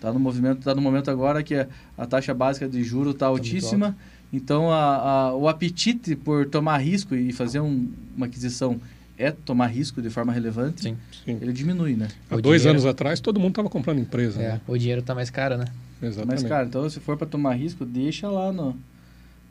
tá 0.00 0.12
no 0.12 0.20
movimento, 0.20 0.62
tá 0.62 0.74
no 0.74 0.82
momento 0.82 1.10
agora 1.10 1.42
que 1.42 1.54
a, 1.54 1.66
a 1.96 2.06
taxa 2.06 2.34
básica 2.34 2.68
de 2.68 2.82
juro 2.82 3.10
está 3.10 3.26
tá 3.26 3.30
altíssima. 3.30 3.96
Então, 4.32 4.70
a, 4.70 4.96
a, 4.96 5.34
o 5.34 5.48
apetite 5.48 6.16
por 6.16 6.46
tomar 6.46 6.78
risco 6.78 7.14
e 7.14 7.32
fazer 7.32 7.60
um, 7.60 7.88
uma 8.16 8.26
aquisição 8.26 8.80
é 9.16 9.30
tomar 9.30 9.68
risco 9.68 10.02
de 10.02 10.10
forma 10.10 10.32
relevante, 10.32 10.82
sim, 10.82 10.96
sim. 11.24 11.38
ele 11.40 11.52
diminui, 11.52 11.94
né? 11.94 12.08
Há 12.28 12.34
o 12.34 12.42
dois 12.42 12.62
dinheiro... 12.62 12.80
anos 12.80 12.90
atrás, 12.90 13.20
todo 13.20 13.38
mundo 13.38 13.50
estava 13.50 13.70
comprando 13.70 14.00
empresa. 14.00 14.42
É, 14.42 14.48
né? 14.54 14.60
O 14.66 14.76
dinheiro 14.76 15.00
está 15.00 15.14
mais 15.14 15.30
caro, 15.30 15.56
né? 15.56 15.66
Exatamente. 16.02 16.26
Tá 16.26 16.26
mais 16.26 16.42
caro. 16.42 16.66
Então, 16.66 16.90
se 16.90 16.98
for 16.98 17.16
para 17.16 17.28
tomar 17.28 17.54
risco, 17.54 17.84
deixa 17.84 18.28
lá 18.28 18.52
no 18.52 18.76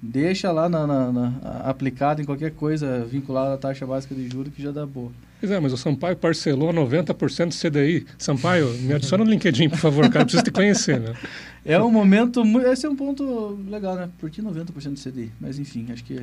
deixa 0.06 0.52
lá 0.52 0.68
na, 0.68 0.86
na, 0.86 1.12
na, 1.14 1.30
aplicado 1.64 2.22
em 2.22 2.26
qualquer 2.26 2.52
coisa 2.52 3.06
vinculada 3.06 3.54
à 3.54 3.58
taxa 3.58 3.88
básica 3.88 4.14
de 4.14 4.30
juros 4.30 4.54
que 4.54 4.62
já 4.62 4.70
dá 4.70 4.86
boa. 4.86 5.14
Pois 5.40 5.50
é, 5.50 5.58
mas 5.62 5.72
o 5.72 5.78
Sampaio 5.78 6.18
parcelou 6.18 6.74
90% 6.74 7.48
do 7.48 7.72
CDI. 7.72 8.06
Sampaio, 8.18 8.68
me 8.80 8.94
adiciona 8.94 9.24
no 9.24 9.30
LinkedIn, 9.30 9.70
por 9.70 9.80
favor, 9.80 10.10
cara, 10.10 10.26
preciso 10.26 10.44
te 10.44 10.52
conhecer, 10.52 11.00
né? 11.00 11.16
É 11.64 11.82
um 11.82 11.90
momento, 11.90 12.44
esse 12.70 12.86
é 12.86 12.90
um 12.90 12.96
ponto 12.98 13.58
legal, 13.70 13.96
né? 13.96 14.10
Por 14.20 14.30
que 14.30 14.42
90% 14.42 14.66
do 14.66 15.00
CDI? 15.00 15.32
Mas 15.40 15.58
enfim, 15.58 15.88
acho 15.90 16.04
que 16.04 16.22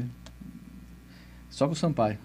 só 1.49 1.66
com 1.66 1.73
o 1.73 1.77
Sampaio. 1.77 2.19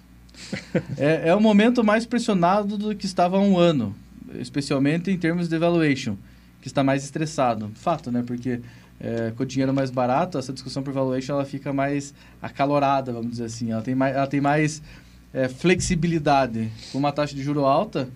é, 0.98 1.30
é 1.30 1.36
o 1.36 1.40
momento 1.40 1.86
mais 1.86 2.06
pressionado 2.06 2.78
do 2.78 2.94
que 2.94 3.06
estava 3.06 3.38
há 3.38 3.40
um 3.40 3.58
ano, 3.58 3.96
especialmente 4.40 5.10
em 5.10 5.18
termos 5.18 5.48
de 5.48 5.58
valuation, 5.58 6.18
que 6.62 6.68
está 6.68 6.84
mais 6.84 7.06
estressado. 7.06 7.72
Fato, 7.76 8.12
né? 8.12 8.24
Porque 8.28 8.60
é, 9.00 9.32
com 9.36 9.44
o 9.44 9.46
dinheiro 9.46 9.74
mais 9.74 9.92
barato, 9.92 10.38
essa 10.38 10.54
discussão 10.54 10.82
por 10.82 10.94
valuation 10.94 11.34
ela 11.34 11.46
fica 11.46 11.74
mais 11.74 12.14
acalorada, 12.42 13.12
vamos 13.12 13.32
dizer 13.32 13.46
assim. 13.46 13.72
Ela 13.72 13.82
tem 13.82 13.96
mais, 13.96 14.16
ela 14.16 14.28
tem 14.28 14.42
mais 14.42 14.82
é, 15.34 15.48
flexibilidade. 15.48 16.72
Com 16.92 16.98
uma 16.98 17.12
taxa 17.12 17.36
de 17.36 17.44
juro 17.44 17.66
alta, 17.66 18.08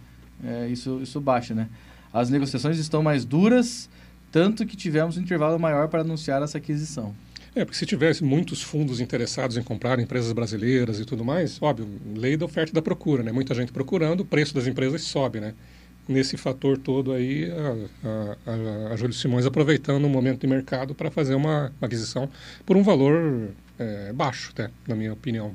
é, 0.43 0.67
isso, 0.67 0.99
isso 1.01 1.19
baixa, 1.19 1.53
né? 1.53 1.67
As 2.13 2.29
negociações 2.29 2.79
estão 2.79 3.03
mais 3.03 3.25
duras, 3.25 3.89
tanto 4.31 4.65
que 4.65 4.75
tivemos 4.75 5.17
um 5.17 5.21
intervalo 5.21 5.59
maior 5.59 5.87
para 5.89 6.01
anunciar 6.01 6.41
essa 6.41 6.57
aquisição. 6.57 7.13
É, 7.55 7.65
porque 7.65 7.77
se 7.77 7.85
tivesse 7.85 8.23
muitos 8.23 8.61
fundos 8.61 8.99
interessados 8.99 9.57
em 9.57 9.63
comprar 9.63 9.99
empresas 9.99 10.31
brasileiras 10.31 10.99
e 10.99 11.05
tudo 11.05 11.25
mais, 11.25 11.61
óbvio, 11.61 11.87
lei 12.15 12.37
da 12.37 12.45
oferta 12.45 12.71
e 12.71 12.73
da 12.73 12.81
procura, 12.81 13.21
né? 13.21 13.31
Muita 13.31 13.53
gente 13.53 13.71
procurando, 13.71 14.21
o 14.21 14.25
preço 14.25 14.53
das 14.53 14.65
empresas 14.67 15.01
sobe, 15.01 15.39
né? 15.39 15.53
Nesse 16.09 16.35
fator 16.35 16.77
todo 16.77 17.13
aí, 17.13 17.49
a, 17.51 18.49
a, 18.89 18.93
a 18.93 18.95
Júlio 18.95 19.13
Simões 19.13 19.45
aproveitando 19.45 20.05
o 20.05 20.09
momento 20.09 20.41
de 20.41 20.47
mercado 20.47 20.95
para 20.95 21.11
fazer 21.11 21.35
uma, 21.35 21.71
aquisição 21.79 22.27
por 22.65 22.75
um 22.75 22.81
valor 22.81 23.49
é, 23.77 24.11
baixo, 24.11 24.49
até, 24.51 24.71
na 24.87 24.95
minha 24.95 25.13
opinião. 25.13 25.53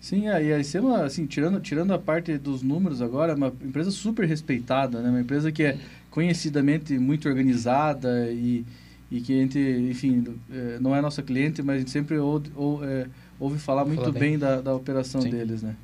Sim, 0.00 0.28
aí 0.28 0.52
a 0.52 0.58
Icema, 0.58 1.02
assim, 1.02 1.26
tirando, 1.26 1.58
tirando 1.60 1.92
a 1.92 1.98
parte 1.98 2.36
dos 2.36 2.62
números 2.62 3.02
agora, 3.02 3.32
é 3.32 3.34
uma 3.34 3.48
empresa 3.48 3.90
super 3.90 4.28
respeitada, 4.28 5.00
né? 5.00 5.10
Uma 5.10 5.20
empresa 5.20 5.50
que 5.50 5.62
é 5.62 5.78
conhecidamente 6.10 6.96
muito 6.98 7.28
organizada 7.28 8.30
e, 8.30 8.64
e 9.10 9.20
que 9.20 9.32
a 9.32 9.42
gente, 9.42 9.58
enfim, 9.58 10.24
é, 10.50 10.78
não 10.80 10.94
é 10.94 11.00
nossa 11.00 11.22
cliente, 11.22 11.62
mas 11.62 11.76
a 11.76 11.78
gente 11.80 11.90
sempre 11.90 12.16
ouve, 12.18 12.50
ou, 12.54 12.84
é, 12.84 13.06
ouve 13.40 13.58
falar 13.58 13.84
muito 13.84 14.12
bem, 14.12 14.20
bem 14.20 14.38
da, 14.38 14.60
da 14.60 14.74
operação 14.74 15.20
Sim. 15.20 15.30
deles, 15.30 15.62
né? 15.62 15.74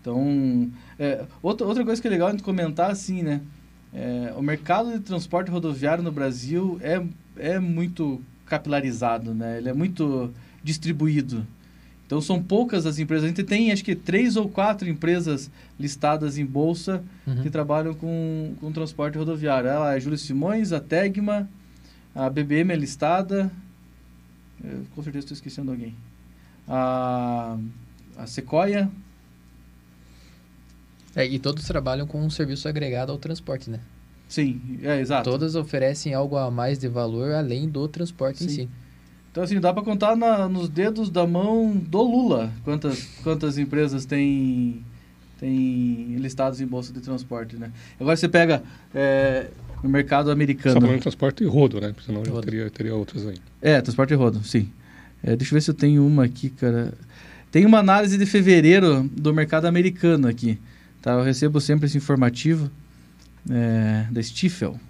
Então, 0.00 0.68
é, 0.98 1.24
outra, 1.42 1.66
outra 1.66 1.84
coisa 1.84 2.00
que 2.00 2.08
é 2.08 2.10
legal 2.10 2.28
a 2.28 2.30
gente 2.30 2.42
comentar, 2.42 2.90
assim, 2.90 3.22
né? 3.22 3.40
É, 3.92 4.32
o 4.36 4.42
mercado 4.42 4.92
de 4.92 5.00
transporte 5.00 5.50
rodoviário 5.50 6.02
no 6.02 6.10
Brasil 6.10 6.78
é, 6.82 7.02
é 7.36 7.58
muito 7.58 8.20
capilarizado, 8.46 9.32
né? 9.32 9.58
Ele 9.58 9.68
é 9.68 9.72
muito 9.72 10.32
distribuído. 10.62 11.46
Então, 12.06 12.20
são 12.20 12.42
poucas 12.42 12.86
as 12.86 12.98
empresas. 12.98 13.24
A 13.24 13.28
gente 13.28 13.42
tem, 13.42 13.72
acho 13.72 13.84
que, 13.84 13.94
três 13.94 14.36
ou 14.36 14.48
quatro 14.48 14.88
empresas 14.88 15.50
listadas 15.78 16.36
em 16.36 16.44
bolsa 16.44 17.02
uhum. 17.26 17.42
que 17.42 17.50
trabalham 17.50 17.94
com, 17.94 18.54
com 18.60 18.72
transporte 18.72 19.16
rodoviário. 19.16 19.68
Ela 19.68 19.96
é 19.96 20.00
Júlio 20.00 20.18
Simões, 20.18 20.72
a 20.72 20.80
Tegma, 20.80 21.48
a 22.14 22.28
BBM 22.28 22.72
é 22.72 22.76
listada. 22.76 23.50
Eu, 24.62 24.84
com 24.94 25.02
certeza 25.02 25.24
estou 25.24 25.34
esquecendo 25.34 25.70
alguém. 25.70 25.94
A, 26.68 27.56
a 28.16 28.26
Sequoia 28.26 28.90
é, 31.16 31.26
e 31.26 31.38
todos 31.38 31.64
trabalham 31.64 32.06
com 32.06 32.20
um 32.20 32.30
serviço 32.30 32.68
agregado 32.68 33.12
ao 33.12 33.18
transporte, 33.18 33.70
né? 33.70 33.80
Sim, 34.28 34.60
é 34.82 35.00
exato. 35.00 35.30
Todas 35.30 35.54
oferecem 35.54 36.14
algo 36.14 36.36
a 36.36 36.50
mais 36.50 36.78
de 36.78 36.88
valor 36.88 37.32
além 37.32 37.68
do 37.68 37.86
transporte 37.86 38.38
Sim. 38.38 38.44
em 38.44 38.48
si. 38.48 38.68
Então, 39.30 39.42
assim, 39.42 39.60
dá 39.60 39.72
para 39.72 39.82
contar 39.82 40.16
na, 40.16 40.48
nos 40.48 40.68
dedos 40.68 41.10
da 41.10 41.26
mão 41.26 41.76
do 41.76 42.02
Lula 42.02 42.52
quantas, 42.62 43.02
quantas 43.22 43.58
empresas 43.58 44.04
tem, 44.04 44.84
tem 45.38 46.16
listados 46.16 46.60
em 46.60 46.66
bolsa 46.66 46.92
de 46.92 47.00
transporte, 47.00 47.56
né? 47.56 47.72
Agora 47.98 48.16
você 48.16 48.28
pega 48.28 48.62
é, 48.94 49.48
o 49.82 49.88
mercado 49.88 50.30
americano... 50.30 50.74
Só 50.74 50.80
falando 50.80 51.00
transporte 51.00 51.42
e 51.42 51.46
rodo, 51.46 51.80
né? 51.80 51.94
Senão 52.06 52.22
rodo. 52.22 52.42
teria, 52.42 52.70
teria 52.70 52.94
outras 52.94 53.26
aí. 53.26 53.36
É, 53.60 53.80
transporte 53.80 54.12
e 54.12 54.16
rodo, 54.16 54.42
sim. 54.44 54.70
É, 55.22 55.34
deixa 55.34 55.52
eu 55.52 55.56
ver 55.56 55.62
se 55.62 55.70
eu 55.70 55.74
tenho 55.74 56.06
uma 56.06 56.24
aqui, 56.24 56.50
cara. 56.50 56.94
Tem 57.50 57.66
uma 57.66 57.78
análise 57.78 58.16
de 58.16 58.26
fevereiro 58.26 59.08
do 59.16 59.34
mercado 59.34 59.66
americano 59.66 60.28
aqui. 60.28 60.58
Tá? 61.04 61.12
Eu 61.12 61.22
recebo 61.22 61.60
sempre 61.60 61.84
esse 61.84 61.98
informativo 61.98 62.70
é, 63.50 64.08
da 64.10 64.22
Stifel. 64.22 64.80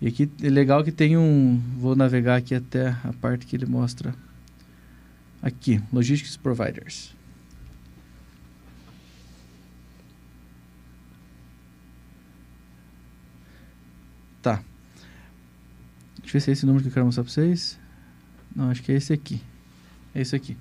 E 0.00 0.08
aqui 0.08 0.28
é 0.42 0.50
legal 0.50 0.82
que 0.82 0.90
tem 0.90 1.16
um. 1.16 1.62
Vou 1.78 1.94
navegar 1.94 2.34
aqui 2.34 2.56
até 2.56 2.88
a 2.88 3.12
parte 3.20 3.46
que 3.46 3.54
ele 3.54 3.66
mostra. 3.66 4.12
Aqui, 5.40 5.80
Logistics 5.92 6.36
Providers. 6.36 7.14
Tá. 14.42 14.60
Deixa 16.18 16.30
eu 16.30 16.32
ver 16.32 16.40
se 16.40 16.50
é 16.50 16.52
esse 16.52 16.66
número 16.66 16.82
que 16.82 16.88
eu 16.88 16.92
quero 16.92 17.06
mostrar 17.06 17.22
para 17.22 17.32
vocês. 17.32 17.78
Não, 18.56 18.70
acho 18.70 18.82
que 18.82 18.90
é 18.90 18.96
esse 18.96 19.12
aqui. 19.12 19.40
É 20.12 20.20
esse 20.20 20.34
aqui. 20.34 20.56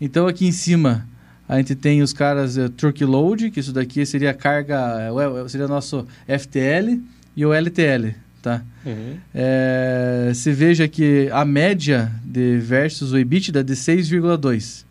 Então 0.00 0.26
aqui 0.26 0.44
em 0.44 0.50
cima 0.50 1.08
a 1.48 1.58
gente 1.58 1.74
tem 1.74 2.02
os 2.02 2.12
caras 2.12 2.56
uh, 2.56 2.68
truck 2.68 3.04
load, 3.04 3.50
que 3.50 3.60
isso 3.60 3.72
daqui 3.72 4.04
seria 4.04 4.34
carga, 4.34 5.12
uh, 5.12 5.48
seria 5.48 5.68
nosso 5.68 6.06
FTL 6.26 7.00
e 7.36 7.46
o 7.46 7.52
LTL, 7.52 8.14
tá? 8.42 8.64
Uhum. 8.84 9.16
É, 9.34 10.32
se 10.34 10.52
veja 10.52 10.88
que 10.88 11.28
a 11.32 11.44
média 11.44 12.10
de 12.24 12.58
versus 12.58 13.12
o 13.12 13.18
EBITDA 13.18 13.60
é 13.60 13.62
de 13.62 13.74
6,2. 13.74 14.84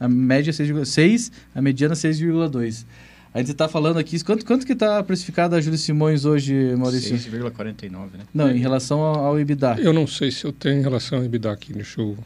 A 0.00 0.08
média 0.08 0.50
é 0.50 0.52
6,6, 0.52 1.30
a 1.54 1.62
mediana 1.62 1.94
6,2. 1.94 2.84
A 3.32 3.38
gente 3.38 3.50
está 3.50 3.68
falando 3.68 3.98
aqui, 3.98 4.22
quanto, 4.22 4.44
quanto 4.44 4.64
que 4.64 4.72
está 4.72 5.02
precificada 5.02 5.56
a 5.56 5.60
Júlio 5.60 5.78
Simões 5.78 6.24
hoje, 6.24 6.74
Maurício? 6.76 7.16
6,49, 7.16 7.90
né? 7.90 8.00
Não, 8.32 8.50
em 8.50 8.58
relação 8.58 9.00
ao, 9.00 9.24
ao 9.26 9.40
EBITDA. 9.40 9.76
Eu 9.80 9.92
não 9.92 10.06
sei 10.06 10.30
se 10.30 10.44
eu 10.44 10.52
tenho 10.52 10.78
em 10.78 10.82
relação 10.82 11.18
ao 11.18 11.24
EBITDA 11.24 11.52
aqui, 11.52 11.72
deixa 11.72 12.00
eu 12.00 12.16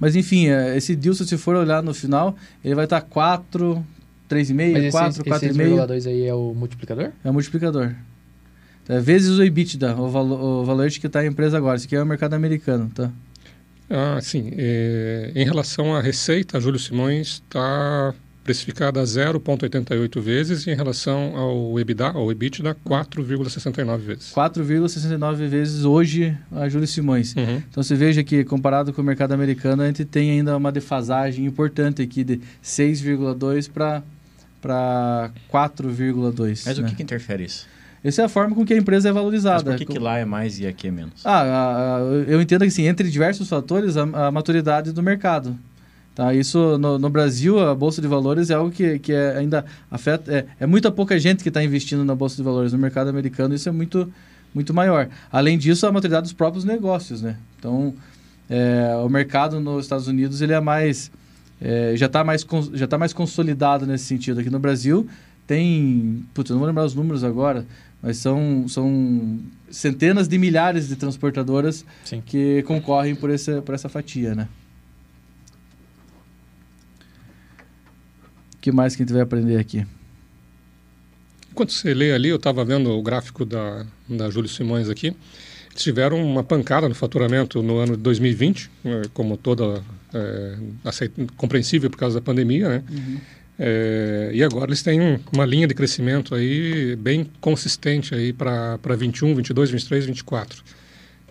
mas 0.00 0.16
enfim, 0.16 0.48
é, 0.48 0.76
esse 0.76 0.96
deal, 0.96 1.14
se 1.14 1.26
você 1.26 1.36
for 1.36 1.54
olhar 1.54 1.82
no 1.82 1.92
final, 1.92 2.34
ele 2.64 2.74
vai 2.74 2.84
estar 2.84 3.02
4, 3.02 3.84
3,5, 4.28 4.90
4, 4.90 5.24
4,5. 5.24 5.96
Esse 5.96 6.08
aí 6.08 6.26
é 6.26 6.34
o 6.34 6.54
multiplicador? 6.54 7.10
É 7.22 7.28
o 7.28 7.32
multiplicador. 7.32 7.94
É, 8.88 8.98
vezes 8.98 9.38
o 9.38 9.44
EBITDA, 9.44 9.94
o, 9.94 10.08
valo, 10.08 10.62
o 10.62 10.64
valor 10.64 10.88
que 10.90 11.06
está 11.06 11.20
a 11.20 11.26
empresa 11.26 11.58
agora. 11.58 11.76
Isso 11.76 11.86
aqui 11.86 11.94
é 11.94 12.02
o 12.02 12.06
mercado 12.06 12.32
americano, 12.34 12.90
tá? 12.94 13.10
Ah, 13.90 14.18
sim. 14.22 14.52
É, 14.56 15.32
em 15.34 15.44
relação 15.44 15.94
à 15.94 16.00
receita, 16.00 16.58
Júlio 16.60 16.78
Simões 16.78 17.42
está 17.46 18.14
precificada 18.50 19.00
a 19.00 19.04
0,88 19.04 20.20
vezes 20.20 20.66
e 20.66 20.70
em 20.70 20.74
relação 20.74 21.36
ao 21.36 21.78
EBITDA, 21.78 22.08
ao 22.10 22.32
EBITDA, 22.32 22.76
4,69 22.84 23.98
vezes. 23.98 24.32
4,69 24.34 25.46
vezes 25.46 25.84
hoje 25.84 26.36
a 26.50 26.68
Júlio 26.68 26.86
Simões. 26.88 27.34
Uhum. 27.36 27.62
Então 27.70 27.80
você 27.82 27.94
veja 27.94 28.24
que 28.24 28.42
comparado 28.44 28.92
com 28.92 29.00
o 29.02 29.04
mercado 29.04 29.32
americano, 29.32 29.82
a 29.82 29.86
gente 29.86 30.04
tem 30.04 30.32
ainda 30.32 30.56
uma 30.56 30.72
defasagem 30.72 31.44
importante 31.46 32.02
aqui 32.02 32.24
de 32.24 32.40
6,2 32.62 33.70
para 33.70 34.02
para 34.60 35.30
4,2. 35.50 36.64
Mas 36.66 36.76
né? 36.78 36.84
o 36.84 36.88
que, 36.88 36.96
que 36.96 37.02
interfere 37.02 37.44
isso? 37.44 37.66
Essa 38.04 38.22
é 38.22 38.24
a 38.26 38.28
forma 38.28 38.54
com 38.54 38.64
que 38.64 38.74
a 38.74 38.76
empresa 38.76 39.08
é 39.08 39.12
Mas 39.12 39.18
valorizada. 39.18 39.70
por 39.70 39.76
que, 39.78 39.86
que 39.86 39.98
lá 39.98 40.18
é 40.18 40.24
mais 40.26 40.58
e 40.58 40.66
aqui 40.66 40.88
é 40.88 40.90
menos? 40.90 41.24
Ah, 41.24 41.40
a- 41.40 41.96
a- 41.96 42.00
eu 42.26 42.40
entendo 42.42 42.60
que, 42.62 42.66
assim, 42.66 42.86
entre 42.86 43.08
diversos 43.10 43.48
fatores, 43.48 43.96
a, 43.96 44.02
a 44.26 44.30
maturidade 44.30 44.92
do 44.92 45.02
mercado. 45.02 45.56
Tá? 46.14 46.34
Isso, 46.34 46.76
no, 46.76 46.98
no 46.98 47.08
Brasil, 47.08 47.58
a 47.60 47.74
Bolsa 47.74 48.02
de 48.02 48.08
Valores 48.08 48.50
é 48.50 48.54
algo 48.54 48.70
que, 48.70 48.98
que 48.98 49.12
é, 49.12 49.38
ainda 49.38 49.64
afeta... 49.90 50.30
É, 50.32 50.46
é 50.60 50.66
muita 50.66 50.90
pouca 50.90 51.18
gente 51.18 51.42
que 51.42 51.48
está 51.48 51.62
investindo 51.62 52.04
na 52.04 52.14
Bolsa 52.14 52.36
de 52.36 52.42
Valores. 52.42 52.72
No 52.72 52.78
mercado 52.78 53.08
americano, 53.08 53.54
isso 53.54 53.68
é 53.68 53.72
muito, 53.72 54.12
muito 54.54 54.74
maior. 54.74 55.08
Além 55.30 55.56
disso, 55.56 55.86
a 55.86 55.92
maturidade 55.92 56.24
dos 56.24 56.32
próprios 56.32 56.64
negócios, 56.64 57.22
né? 57.22 57.36
Então, 57.58 57.94
é, 58.50 58.94
o 59.04 59.08
mercado 59.08 59.60
nos 59.60 59.84
Estados 59.84 60.08
Unidos, 60.08 60.42
ele 60.42 60.52
é 60.52 60.60
mais... 60.60 61.10
é, 61.60 61.92
já 61.96 62.06
está 62.06 62.24
mais, 62.24 62.44
já 62.74 62.86
tá 62.86 62.98
mais 62.98 63.12
consolidado 63.12 63.86
nesse 63.86 64.04
sentido. 64.04 64.40
Aqui 64.40 64.50
no 64.50 64.58
Brasil, 64.58 65.06
tem... 65.46 66.24
Putz, 66.34 66.50
eu 66.50 66.54
não 66.54 66.58
vou 66.58 66.68
lembrar 66.68 66.84
os 66.84 66.94
números 66.94 67.22
agora, 67.22 67.64
mas 68.02 68.16
são, 68.16 68.66
são 68.68 69.38
centenas 69.70 70.26
de 70.26 70.36
milhares 70.38 70.88
de 70.88 70.96
transportadoras 70.96 71.84
Sim. 72.04 72.20
que 72.26 72.62
concorrem 72.64 73.14
por 73.14 73.30
essa, 73.30 73.62
por 73.62 73.74
essa 73.74 73.88
fatia, 73.88 74.34
né? 74.34 74.48
Que 78.60 78.70
mais 78.72 78.94
que 78.96 79.02
a 79.02 79.06
gente 79.06 79.12
vai 79.12 79.22
aprender 79.22 79.56
aqui? 79.58 79.86
Enquanto 81.50 81.72
você 81.72 81.92
lê 81.94 82.12
ali, 82.12 82.28
eu 82.28 82.36
estava 82.36 82.64
vendo 82.64 82.90
o 82.90 83.02
gráfico 83.02 83.44
da, 83.44 83.84
da 84.08 84.30
Júlio 84.30 84.48
Simões 84.48 84.88
aqui. 84.88 85.08
Eles 85.70 85.82
tiveram 85.82 86.22
uma 86.24 86.44
pancada 86.44 86.88
no 86.88 86.94
faturamento 86.94 87.62
no 87.62 87.78
ano 87.78 87.96
de 87.96 88.02
2020, 88.02 88.70
eh, 88.84 89.02
como 89.12 89.36
toda 89.36 89.82
eh, 90.14 90.56
aceit- 90.84 91.12
compreensível 91.36 91.88
por 91.90 91.96
causa 91.96 92.20
da 92.20 92.24
pandemia, 92.24 92.68
né? 92.68 92.82
Eh, 93.58 94.30
e 94.34 94.42
agora 94.44 94.66
eles 94.70 94.82
têm 94.82 95.00
um- 95.00 95.18
uma 95.32 95.44
linha 95.44 95.66
de 95.66 95.74
crescimento 95.74 96.34
aí 96.34 96.96
bem 96.96 97.28
consistente 97.40 98.14
aí 98.14 98.32
para 98.32 98.78
21, 98.96 99.34
22, 99.34 99.70
23, 99.70 100.06
24. 100.06 100.62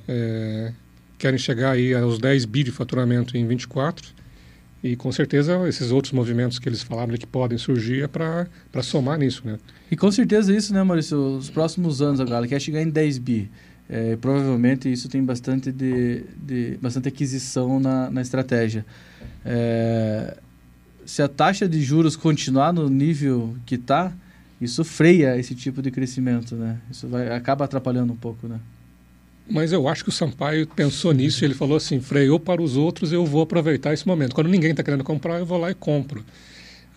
Eh, 0.08 0.72
querem 1.18 1.38
chegar 1.38 1.72
aí 1.72 1.94
aos 1.94 2.20
10 2.20 2.46
bi 2.46 2.64
de 2.64 2.72
faturamento 2.72 3.36
em 3.38 3.46
24 3.48 4.08
e 4.84 4.96
com 4.96 5.12
certeza 5.12 5.68
esses 5.68 5.92
outros 5.92 6.14
movimentos 6.14 6.58
que 6.60 6.70
eles 6.70 6.82
falaram 6.82 7.10
ali 7.10 7.18
que 7.18 7.28
podem 7.28 7.58
surgir 7.58 8.04
é 8.04 8.08
para 8.08 8.48
somar 8.84 9.18
nisso, 9.18 9.42
né? 9.46 9.58
E 9.92 9.96
com 9.98 10.12
certeza 10.12 10.56
isso, 10.56 10.74
né, 10.74 10.82
Maurício? 10.84 11.18
Os 11.38 11.50
próximos 11.50 12.02
anos 12.02 12.20
agora, 12.20 12.48
quer 12.48 12.60
chegar 12.62 12.82
em 12.82 12.90
10 12.90 13.18
bi. 13.18 13.50
É, 13.90 14.16
provavelmente 14.18 14.92
isso 14.92 15.10
tem 15.10 15.24
bastante, 15.24 15.72
de, 15.72 16.24
de- 16.38 16.78
bastante 16.82 17.08
aquisição 17.08 17.80
na, 17.80 18.10
na 18.12 18.22
estratégia. 18.22 18.86
É, 19.44 20.38
se 21.06 21.22
a 21.24 21.28
taxa 21.28 21.68
de 21.68 21.82
juros 21.82 22.16
continuar 22.16 22.72
no 22.72 22.88
nível 22.88 23.56
que 23.66 23.76
está, 23.76 24.14
isso 24.62 24.84
freia 24.84 25.38
esse 25.38 25.56
tipo 25.56 25.82
de 25.82 25.90
crescimento, 25.90 26.56
né? 26.56 26.78
Isso 26.92 27.08
vai, 27.08 27.34
acaba 27.34 27.66
atrapalhando 27.66 28.14
um 28.14 28.16
pouco, 28.16 28.48
né? 28.48 28.60
Mas 29.50 29.72
eu 29.72 29.88
acho 29.88 30.04
que 30.04 30.10
o 30.10 30.12
Sampaio 30.12 30.68
pensou 30.68 31.12
nisso 31.12 31.44
e 31.44 31.46
ele 31.46 31.54
falou 31.54 31.78
assim: 31.78 32.00
freou 32.00 32.40
para 32.40 32.62
os 32.62 32.78
outros, 32.78 33.12
eu 33.12 33.26
vou 33.26 33.42
aproveitar 33.42 33.94
esse 33.94 34.08
momento. 34.08 34.36
Quando 34.36 34.48
ninguém 34.48 34.72
está 34.72 34.84
querendo 34.84 35.04
comprar, 35.04 35.40
eu 35.40 35.46
vou 35.46 35.58
lá 35.58 35.72
e 35.72 35.74
compro. 35.74 36.24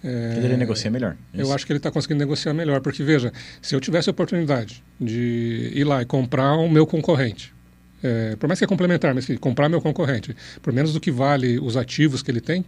É, 0.04 0.40
Ele 0.42 0.56
negocia 0.56 0.90
melhor. 0.90 1.16
Eu 1.32 1.44
Isso. 1.44 1.54
acho 1.54 1.64
que 1.64 1.72
ele 1.72 1.78
está 1.78 1.90
conseguindo 1.90 2.18
negociar 2.18 2.52
melhor, 2.52 2.80
porque 2.80 3.04
veja, 3.04 3.32
se 3.60 3.74
eu 3.74 3.80
tivesse 3.80 4.10
a 4.10 4.12
oportunidade 4.12 4.82
de 5.00 5.70
ir 5.74 5.84
lá 5.84 6.02
e 6.02 6.04
comprar 6.04 6.54
o 6.54 6.68
meu 6.68 6.84
concorrente, 6.86 7.54
é, 8.02 8.34
por 8.34 8.48
mais 8.48 8.58
que 8.58 8.64
é 8.64 8.68
complementar, 8.68 9.14
mas 9.14 9.26
comprar 9.38 9.68
meu 9.68 9.80
concorrente, 9.80 10.34
por 10.60 10.72
menos 10.72 10.92
do 10.92 11.00
que 11.00 11.10
vale 11.10 11.58
os 11.60 11.76
ativos 11.76 12.20
que 12.20 12.30
ele 12.30 12.40
tem, 12.40 12.64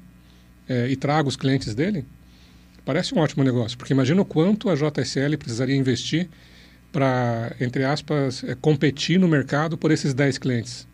é, 0.68 0.88
e 0.88 0.94
trago 0.94 1.28
os 1.28 1.34
clientes 1.34 1.74
dele, 1.74 2.04
parece 2.84 3.14
um 3.14 3.18
ótimo 3.18 3.42
negócio, 3.42 3.76
porque 3.76 3.92
imagina 3.92 4.22
o 4.22 4.24
quanto 4.24 4.70
a 4.70 4.74
JSL 4.76 5.36
precisaria 5.36 5.74
investir 5.74 6.28
para, 6.94 7.56
entre 7.60 7.82
aspas, 7.84 8.44
é, 8.44 8.54
competir 8.54 9.18
no 9.18 9.26
mercado 9.26 9.76
por 9.76 9.90
esses 9.90 10.14
10 10.14 10.38
clientes. 10.38 10.86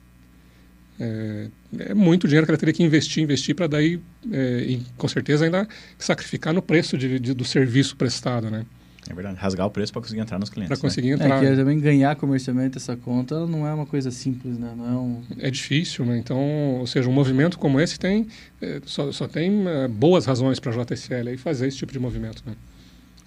É, 0.98 1.48
é 1.78 1.94
muito 1.94 2.26
dinheiro 2.26 2.46
que 2.46 2.50
ela 2.50 2.58
teria 2.58 2.72
que 2.72 2.82
investir, 2.82 3.22
investir 3.22 3.54
para 3.54 3.66
daí, 3.66 4.00
é, 4.32 4.64
e, 4.66 4.82
com 4.96 5.06
certeza, 5.06 5.44
ainda 5.44 5.68
sacrificar 5.98 6.54
no 6.54 6.62
preço 6.62 6.96
de, 6.96 7.18
de- 7.20 7.34
do 7.34 7.44
serviço 7.44 7.96
prestado, 7.96 8.50
né? 8.50 8.64
É 9.10 9.14
verdade. 9.14 9.36
Rasgar 9.38 9.66
o 9.66 9.70
preço 9.70 9.92
para 9.92 10.00
conseguir 10.00 10.20
entrar 10.20 10.38
nos 10.38 10.48
clientes. 10.48 10.68
Para 10.68 10.76
né? 10.76 10.80
conseguir 10.80 11.10
É 11.10 11.12
entrar. 11.14 11.40
que 11.40 11.54
também 11.56 11.78
ganhar 11.80 12.16
comercialmente 12.16 12.78
essa 12.78 12.96
conta 12.96 13.46
não 13.46 13.66
é 13.66 13.74
uma 13.74 13.84
coisa 13.86 14.10
simples, 14.10 14.56
né? 14.58 14.72
Não 14.76 14.86
é 14.86 14.92
um... 14.92 15.22
É 15.38 15.50
difícil, 15.50 16.04
né? 16.06 16.16
Então, 16.16 16.38
ou 16.78 16.86
seja, 16.86 17.08
um 17.08 17.12
movimento 17.12 17.58
como 17.58 17.78
esse 17.80 17.98
tem 17.98 18.26
é, 18.60 18.80
só, 18.86 19.10
só 19.12 19.26
tem 19.28 19.66
é, 19.68 19.88
boas 19.88 20.24
razões 20.26 20.58
para 20.60 20.72
a 20.72 20.84
JSL 20.84 21.28
aí 21.28 21.36
fazer 21.36 21.66
esse 21.68 21.76
tipo 21.76 21.92
de 21.92 21.98
movimento, 21.98 22.42
né? 22.46 22.54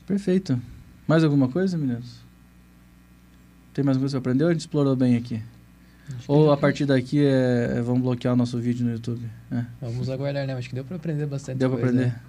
Perfeito. 0.08 0.60
Mais 1.08 1.24
alguma 1.24 1.50
coisa, 1.50 1.78
meninos? 1.78 2.23
Tem 3.74 3.84
mais 3.84 3.98
coisa 3.98 4.08
que 4.08 4.12
você 4.12 4.18
aprendeu 4.18 4.48
ou 4.48 4.50
a 4.52 4.54
gente 4.54 4.62
explorou 4.62 4.96
bem 4.96 5.16
aqui? 5.16 5.42
Ou 6.28 6.52
a 6.52 6.58
partir 6.58 6.86
daqui 6.86 7.24
é, 7.26 7.76
é- 7.78 7.82
vamos 7.82 8.02
bloquear 8.02 8.34
o 8.34 8.38
nosso 8.38 8.58
vídeo 8.60 8.86
no 8.86 8.92
YouTube? 8.92 9.22
É, 9.52 9.64
Vamos 9.82 10.10
aguardar, 10.10 10.46
né? 10.46 10.54
Acho 10.54 10.70
que 10.70 10.76
deu 10.76 10.84
pra 10.84 10.98
aprender 10.98 11.26
bastante 11.26 11.58
deu 11.58 11.70
pra 11.70 11.80
coisa, 11.80 11.94
aprender? 11.96 12.12
né? 12.14 12.20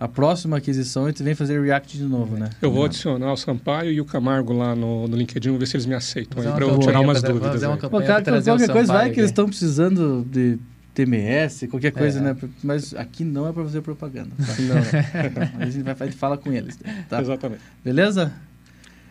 A 0.00 0.08
próxima 0.08 0.56
aquisição 0.56 1.04
a 1.04 1.08
gente 1.08 1.22
vem 1.22 1.32
fazer 1.34 1.62
react 1.62 1.96
de 1.96 2.02
novo, 2.02 2.36
né? 2.36 2.50
Eu 2.60 2.72
vou 2.72 2.84
adicionar 2.84 3.32
o 3.32 3.36
Sampaio 3.36 3.92
e 3.92 4.00
o 4.00 4.04
Camargo 4.04 4.52
lá 4.52 4.74
no, 4.74 5.06
no 5.06 5.16
LinkedIn, 5.16 5.50
vou 5.50 5.58
ver 5.60 5.66
se 5.66 5.76
eles 5.76 5.86
me 5.86 5.94
aceitam 5.94 6.42
para 6.42 6.64
eu 6.64 6.78
tirar 6.80 7.00
umas 7.00 7.20
pra- 7.20 7.30
dúvidas. 7.30 7.62
uma. 7.62 7.76
Pô, 7.76 8.00
cara, 8.02 8.22
qualquer 8.22 8.68
coisa 8.72 8.92
vai 8.92 9.10
que 9.10 9.20
eles 9.20 9.30
estão 9.30 9.46
precisando 9.46 10.26
de 10.28 10.58
TMS, 10.92 11.68
qualquer 11.68 11.92
coisa, 11.92 12.18
É. 12.18 12.22
né? 12.22 12.36
Mas 12.64 12.92
aqui 12.94 13.22
não 13.22 13.46
é 13.48 13.52
pra 13.52 13.62
fazer 13.62 13.80
propaganda. 13.82 14.30
tá? 14.36 14.44
a 15.62 15.66
gente 15.70 15.82
vai, 15.84 15.94
vai 15.94 16.10
fala 16.10 16.36
com 16.36 16.52
eles, 16.52 16.76
tá? 17.08 17.20
Exatamente. 17.20 17.62
Beleza? 17.84 18.32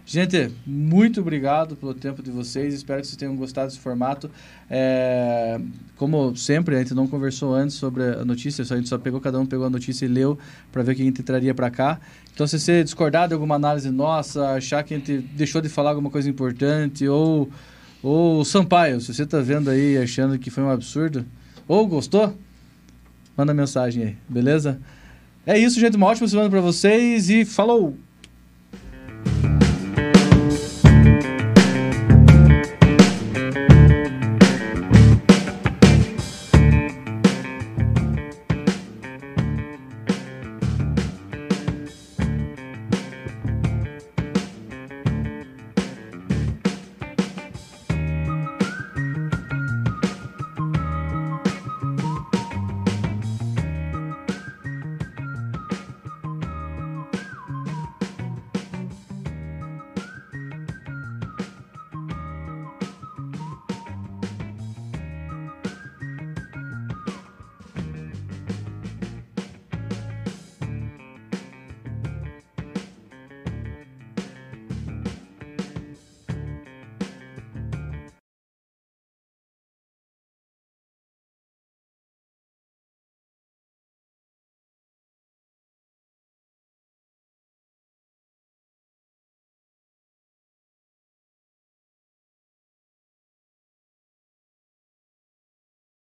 Gente, 0.06 0.52
muito 0.66 1.22
obrigado 1.22 1.76
pelo 1.76 1.94
tempo 1.94 2.24
de 2.24 2.32
vocês. 2.32 2.74
Espero 2.74 3.02
que 3.02 3.08
vocês 3.08 3.18
tenham 3.18 3.36
gostado 3.36 3.68
desse 3.68 3.80
formato. 3.80 4.30
É, 4.70 5.60
como 5.96 6.36
sempre, 6.36 6.76
a 6.76 6.80
gente 6.80 6.94
não 6.94 7.08
conversou 7.08 7.54
antes 7.54 7.76
sobre 7.76 8.04
a 8.04 8.26
notícia, 8.26 8.66
só, 8.66 8.74
a 8.74 8.78
gente 8.78 8.90
só 8.90 8.98
pegou, 8.98 9.22
cada 9.22 9.40
um 9.40 9.46
pegou 9.46 9.66
a 9.66 9.70
notícia 9.70 10.06
e 10.06 10.08
leu 10.08 10.38
para 10.72 10.82
ver 10.82 10.94
o 10.94 10.96
que 10.96 11.02
a 11.02 11.06
gente 11.06 11.24
traria 11.24 11.54
para 11.54 11.70
cá. 11.70 12.00
Então, 12.34 12.48
se 12.48 12.60
você 12.60 12.84
discordar 12.84 13.28
de 13.28 13.34
alguma 13.34 13.56
análise 13.56 13.90
nossa, 13.90 14.54
achar 14.54 14.84
que 14.84 14.94
a 14.94 14.98
gente 14.98 15.20
deixou 15.20 15.62
de 15.62 15.70
falar 15.70 15.92
alguma 15.92 16.10
coisa 16.10 16.30
importante, 16.30 17.08
ou, 17.08 17.50
ou 18.02 18.44
Sampaio, 18.44 19.00
se 19.00 19.14
você 19.14 19.24
está 19.24 19.40
vendo 19.40 19.70
aí 19.70 19.98
achando 19.98 20.38
que 20.40 20.50
foi 20.50 20.64
um 20.64 20.70
absurdo, 20.70 21.26
ou 21.68 21.88
gostou, 21.88 22.36
manda 23.38 23.54
mensagem 23.54 24.04
aí, 24.04 24.18
beleza? 24.28 24.82
É 25.46 25.58
isso, 25.58 25.80
gente. 25.80 25.96
Uma 25.96 26.08
ótima 26.08 26.28
semana 26.28 26.50
para 26.50 26.62
vocês 26.62 27.30
e 27.30 27.46
falou! 27.46 27.96